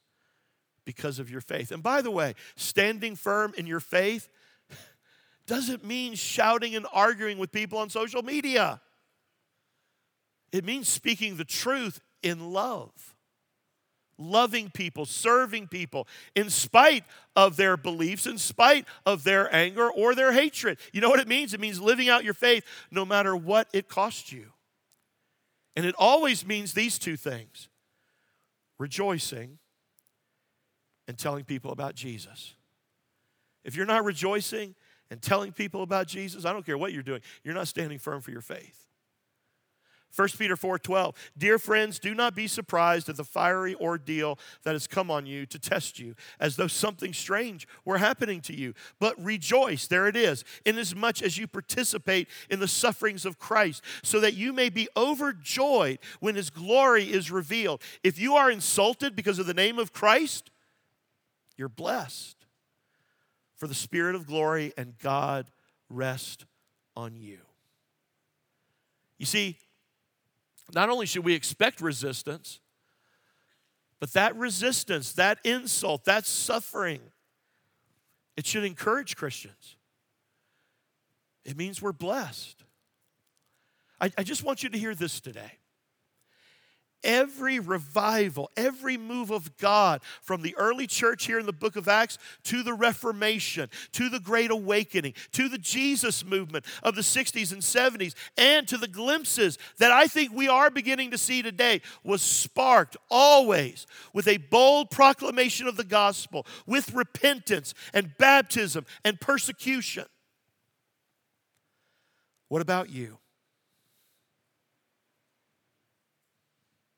because 0.88 1.20
of 1.20 1.30
your 1.30 1.42
faith. 1.42 1.72
And 1.72 1.84
by 1.84 2.02
the 2.02 2.10
way, 2.10 2.34
standing 2.56 3.18
firm 3.18 3.54
in 3.58 3.68
your 3.68 3.82
faith 3.82 4.30
doesn't 5.46 5.84
mean 5.84 6.16
shouting 6.16 6.76
and 6.76 6.88
arguing 6.94 7.38
with 7.38 7.52
people 7.52 7.78
on 7.78 7.90
social 7.90 8.24
media. 8.24 8.80
It 10.54 10.64
means 10.64 10.88
speaking 10.88 11.36
the 11.36 11.44
truth 11.44 12.00
in 12.24 12.54
love, 12.54 13.16
loving 14.18 14.70
people, 14.70 15.06
serving 15.06 15.68
people, 15.68 16.08
in 16.36 16.50
spite 16.50 17.04
of 17.36 17.58
their 17.58 17.76
beliefs, 17.76 18.26
in 18.26 18.38
spite 18.38 18.86
of 19.06 19.26
their 19.26 19.54
anger 19.54 19.92
or 19.92 20.16
their 20.16 20.32
hatred. 20.32 20.80
You 20.94 21.02
know 21.02 21.10
what 21.10 21.20
it 21.20 21.28
means? 21.28 21.54
It 21.54 21.60
means 21.60 21.82
living 21.82 22.08
out 22.08 22.24
your 22.24 22.34
faith 22.34 22.64
no 22.90 23.04
matter 23.04 23.36
what 23.36 23.68
it 23.74 23.90
costs 23.90 24.32
you. 24.32 24.54
And 25.76 25.86
it 25.86 25.96
always 26.00 26.48
means 26.48 26.74
these 26.74 26.98
two 26.98 27.18
things 27.18 27.68
rejoicing 28.80 29.60
and 31.08 31.18
telling 31.18 31.44
people 31.44 31.72
about 31.72 31.96
Jesus. 31.96 32.56
If 33.64 33.76
you're 33.76 33.86
not 33.86 34.04
rejoicing 34.06 34.76
and 35.10 35.22
telling 35.22 35.52
people 35.52 35.84
about 35.84 36.08
Jesus, 36.08 36.46
I 36.46 36.54
don't 36.54 36.66
care 36.66 36.78
what 36.78 36.94
you're 36.94 37.04
doing, 37.04 37.22
you're 37.44 37.56
not 37.56 37.68
standing 37.68 38.00
firm 38.00 38.22
for 38.22 38.32
your 38.32 38.42
faith. 38.42 38.88
1 40.16 40.30
Peter 40.38 40.56
4:12 40.56 41.16
Dear 41.38 41.60
friends 41.60 42.00
do 42.00 42.16
not 42.16 42.34
be 42.34 42.48
surprised 42.48 43.10
at 43.10 43.18
the 43.18 43.24
fiery 43.24 43.76
ordeal 43.76 44.40
that 44.64 44.74
has 44.74 44.88
come 44.88 45.12
on 45.12 45.26
you 45.26 45.46
to 45.46 45.60
test 45.60 46.00
you 46.00 46.16
as 46.40 46.56
though 46.56 46.68
something 46.68 47.14
strange 47.14 47.68
were 47.86 47.98
happening 47.98 48.42
to 48.42 48.56
you 48.56 48.74
but 49.00 49.22
rejoice 49.24 49.86
there 49.86 50.08
it 50.08 50.16
is 50.16 50.44
inasmuch 50.66 51.22
as 51.22 51.38
you 51.38 51.46
participate 51.46 52.28
in 52.50 52.60
the 52.60 52.68
sufferings 52.68 53.26
of 53.26 53.38
Christ 53.38 53.84
so 54.02 54.20
that 54.20 54.34
you 54.34 54.54
may 54.54 54.70
be 54.70 54.88
overjoyed 54.96 56.00
when 56.20 56.36
his 56.36 56.50
glory 56.50 57.04
is 57.12 57.30
revealed 57.30 57.82
if 58.04 58.18
you 58.18 58.36
are 58.36 58.50
insulted 58.50 59.16
because 59.16 59.40
of 59.40 59.46
the 59.46 59.54
name 59.54 59.78
of 59.78 59.94
Christ 59.94 60.50
you're 61.58 61.70
blessed. 61.70 62.38
For 63.56 63.68
the 63.68 63.74
Spirit 63.74 64.14
of 64.14 64.28
glory 64.28 64.72
and 64.78 64.98
God 65.00 65.50
rest 65.90 66.46
on 66.96 67.16
you. 67.16 67.40
You 69.18 69.26
see, 69.26 69.58
not 70.76 70.90
only 70.90 71.08
should 71.08 71.26
we 71.26 71.34
expect 71.34 71.82
resistance, 71.82 72.60
but 74.00 74.14
that 74.14 74.36
resistance, 74.36 75.14
that 75.14 75.40
insult, 75.44 76.06
that 76.06 76.26
suffering, 76.28 77.00
it 78.36 78.46
should 78.46 78.64
encourage 78.64 79.16
Christians. 79.16 79.76
It 81.44 81.58
means 81.58 81.82
we're 81.82 81.94
blessed. 81.94 82.64
I, 84.00 84.12
I 84.18 84.24
just 84.24 84.44
want 84.44 84.62
you 84.62 84.70
to 84.70 84.78
hear 84.78 84.94
this 84.94 85.20
today 85.20 85.57
every 87.08 87.60
revival, 87.60 88.52
every 88.58 88.98
move 88.98 89.32
of 89.32 89.58
God 89.58 90.02
from 90.22 90.42
the 90.44 90.56
early 90.58 90.86
church 90.86 91.26
here 91.26 91.40
in 91.40 91.46
the 91.46 91.54
book 91.54 91.78
of 91.78 91.88
Acts 91.88 92.20
to 92.44 92.62
the 92.62 92.74
Reformation, 92.74 93.70
to 93.94 94.10
the 94.10 94.20
Great 94.20 94.52
Awakening, 94.52 95.14
to 95.32 95.48
the 95.50 95.58
Jesus 95.58 96.24
movement 96.26 96.66
of 96.84 96.96
the 96.96 97.02
60s 97.02 97.54
and 97.54 97.62
70s, 97.62 98.14
and 98.38 98.68
to 98.68 98.78
the 98.78 98.88
glimpses 98.88 99.58
that 99.80 99.92
I 99.92 100.08
think 100.08 100.34
we 100.34 100.50
are 100.50 100.70
beginning 100.70 101.12
to 101.12 101.18
see 101.18 101.42
today 101.42 101.82
was 102.04 102.22
sparked 102.22 102.98
always 103.10 103.88
with 104.14 104.28
a 104.28 104.38
bold 104.38 104.92
proclamation 104.92 105.68
of 105.68 105.78
the 105.78 105.86
gospel, 105.86 106.46
with 106.66 106.94
repentance 106.94 107.74
and 107.94 108.16
baptism 108.18 108.86
and 109.06 109.20
persecution. 109.20 110.06
What 112.50 112.62
about 112.62 112.90
you? 112.90 113.18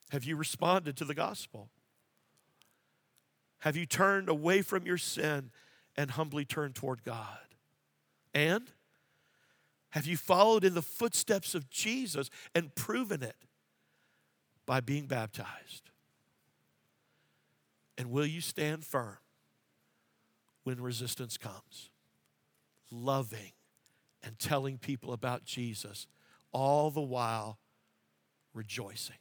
Have 0.10 0.24
you 0.24 0.36
responded 0.36 0.98
to 0.98 1.06
the 1.06 1.14
gospel? 1.14 1.70
Have 3.60 3.76
you 3.76 3.86
turned 3.86 4.30
away 4.30 4.62
from 4.62 4.86
your 4.86 4.98
sin 4.98 5.52
and 5.96 6.12
humbly 6.12 6.46
turned 6.46 6.76
toward 6.76 7.04
God? 7.04 7.38
And 8.34 8.72
have 9.92 10.06
you 10.06 10.18
followed 10.18 10.64
in 10.64 10.76
the 10.76 10.82
footsteps 10.82 11.56
of 11.56 11.70
Jesus 11.70 12.30
and 12.54 12.74
proven 12.76 13.24
it 13.24 13.36
by 14.66 14.80
being 14.80 15.08
baptized? 15.08 15.90
And 17.98 18.12
will 18.12 18.26
you 18.26 18.40
stand 18.40 18.86
firm 18.86 19.18
when 20.64 20.80
resistance 20.80 21.38
comes? 21.38 21.90
Loving 22.92 23.52
and 24.24 24.40
telling 24.40 24.78
people 24.78 25.12
about 25.12 25.44
Jesus, 25.44 26.08
all 26.52 26.92
the 26.92 27.02
while 27.02 27.60
rejoicing. 28.54 29.18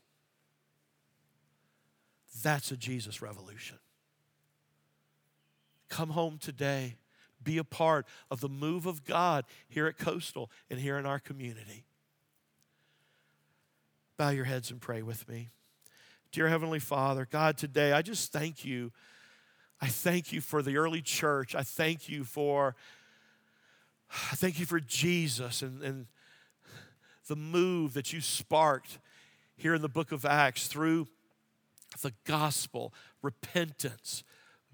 That's 2.42 2.70
a 2.70 2.77
Jesus 2.77 3.22
revolution. 3.22 3.79
Come 5.88 6.11
home 6.11 6.38
today. 6.38 6.96
Be 7.42 7.59
a 7.59 7.64
part 7.64 8.07
of 8.31 8.40
the 8.40 8.48
move 8.48 8.87
of 8.87 9.05
God 9.05 9.44
here 9.68 9.87
at 9.87 9.96
Coastal 9.96 10.51
and 10.70 10.81
here 10.81 10.98
in 10.98 11.07
our 11.07 11.18
community. 11.18 11.85
Bow 14.16 14.31
your 14.31 14.44
heads 14.44 14.70
and 14.70 14.81
pray 14.81 15.03
with 15.03 15.29
me. 15.29 15.51
Dear 16.33 16.48
Heavenly 16.48 16.81
Father, 16.81 17.27
God, 17.31 17.57
today 17.57 17.92
I 17.92 18.03
just 18.03 18.33
thank 18.33 18.64
you. 18.64 18.92
I 19.81 19.87
thank 19.87 20.33
you 20.33 20.40
for 20.40 20.61
the 20.61 20.77
early 20.77 21.01
church. 21.01 21.55
I 21.55 21.62
thank 21.62 22.09
you 22.09 22.24
for 22.24 22.74
I 24.11 24.37
thank 24.37 24.59
you 24.59 24.66
for 24.66 24.81
Jesus 24.81 25.62
and, 25.62 25.83
and 25.83 26.07
the 27.29 27.37
move 27.37 27.94
that 27.94 28.12
you 28.12 28.20
sparked 28.20 28.98
here 29.57 29.74
in 29.74 29.83
the 29.83 29.88
book 29.88 30.12
of 30.12 30.24
Acts 30.24 30.66
through 30.66 31.07
the 32.03 32.12
gospel, 32.24 32.92
repentance, 33.22 34.24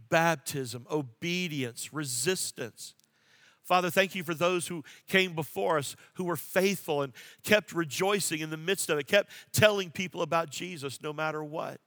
baptism, 0.08 0.86
obedience, 0.90 1.92
resistance. 1.92 2.94
Father, 3.62 3.90
thank 3.90 4.14
you 4.14 4.22
for 4.22 4.34
those 4.34 4.66
who 4.66 4.84
came 5.08 5.34
before 5.34 5.78
us 5.78 5.96
who 6.14 6.24
were 6.24 6.36
faithful 6.36 7.00
and 7.02 7.14
kept 7.44 7.72
rejoicing 7.72 8.40
in 8.40 8.50
the 8.50 8.58
midst 8.58 8.90
of 8.90 8.98
it, 8.98 9.06
kept 9.06 9.30
telling 9.52 9.90
people 9.90 10.20
about 10.20 10.50
Jesus 10.50 11.02
no 11.02 11.12
matter 11.12 11.42
what. 11.42 11.80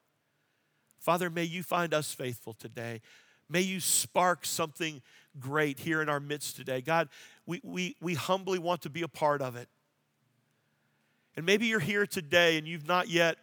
Father, 0.99 1.29
may 1.29 1.43
you 1.43 1.61
find 1.61 1.93
us 1.93 2.11
faithful 2.11 2.53
today. 2.53 3.01
May 3.47 3.61
you 3.61 3.79
spark 3.79 4.45
something 4.45 5.01
great 5.39 5.79
here 5.79 6.01
in 6.01 6.09
our 6.09 6.19
midst 6.19 6.55
today. 6.55 6.81
God, 6.81 7.09
we, 7.45 7.61
we, 7.63 7.95
we 8.01 8.15
humbly 8.15 8.59
want 8.59 8.81
to 8.81 8.89
be 8.89 9.03
a 9.03 9.07
part 9.07 9.41
of 9.41 9.55
it. 9.55 9.69
And 11.35 11.45
maybe 11.45 11.67
you're 11.67 11.79
here 11.79 12.07
today 12.07 12.57
and 12.57 12.67
you've 12.67 12.87
not 12.87 13.07
yet 13.07 13.37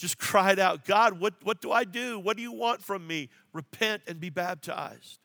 just 0.00 0.18
cried 0.18 0.58
out, 0.58 0.86
God, 0.86 1.20
what, 1.20 1.34
what 1.42 1.60
do 1.60 1.70
I 1.70 1.84
do? 1.84 2.18
What 2.18 2.38
do 2.38 2.42
you 2.42 2.52
want 2.52 2.82
from 2.82 3.06
me? 3.06 3.28
Repent 3.52 4.02
and 4.06 4.18
be 4.18 4.30
baptized. 4.30 5.18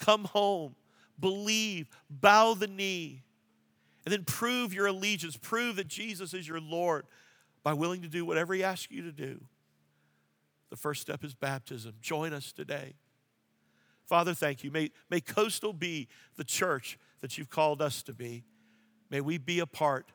Come 0.00 0.24
home, 0.24 0.74
believe, 1.18 1.88
bow 2.10 2.54
the 2.54 2.66
knee, 2.66 3.22
and 4.04 4.12
then 4.12 4.24
prove 4.24 4.74
your 4.74 4.88
allegiance. 4.88 5.36
Prove 5.36 5.76
that 5.76 5.86
Jesus 5.86 6.34
is 6.34 6.48
your 6.48 6.60
Lord 6.60 7.06
by 7.62 7.72
willing 7.72 8.02
to 8.02 8.08
do 8.08 8.24
whatever 8.24 8.52
He 8.52 8.64
asks 8.64 8.90
you 8.90 9.02
to 9.02 9.12
do. 9.12 9.40
The 10.70 10.76
first 10.76 11.00
step 11.00 11.22
is 11.22 11.34
baptism. 11.34 11.94
Join 12.00 12.32
us 12.32 12.52
today. 12.52 12.94
Father, 14.06 14.34
thank 14.34 14.64
you. 14.64 14.72
May, 14.72 14.90
may 15.08 15.20
Coastal 15.20 15.72
be 15.72 16.08
the 16.36 16.42
church 16.42 16.98
that 17.20 17.38
you've 17.38 17.50
called 17.50 17.80
us 17.80 18.02
to 18.04 18.12
be. 18.12 18.42
May 19.08 19.20
we 19.20 19.38
be 19.38 19.60
a 19.60 19.66
part 19.66 20.10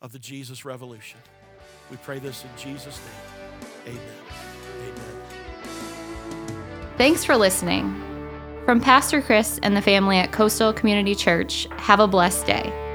of 0.00 0.12
the 0.12 0.20
Jesus 0.20 0.64
revolution. 0.64 1.18
We 1.90 1.96
pray 1.96 2.20
this 2.20 2.44
in 2.44 2.50
Jesus' 2.56 2.98
name. 2.98 3.39
Amen. 3.86 4.00
Amen. 4.82 4.94
Thanks 6.96 7.24
for 7.24 7.36
listening. 7.36 7.96
From 8.64 8.80
Pastor 8.80 9.22
Chris 9.22 9.58
and 9.62 9.76
the 9.76 9.82
family 9.82 10.18
at 10.18 10.32
Coastal 10.32 10.72
Community 10.72 11.14
Church, 11.14 11.66
have 11.76 12.00
a 12.00 12.06
blessed 12.06 12.46
day. 12.46 12.89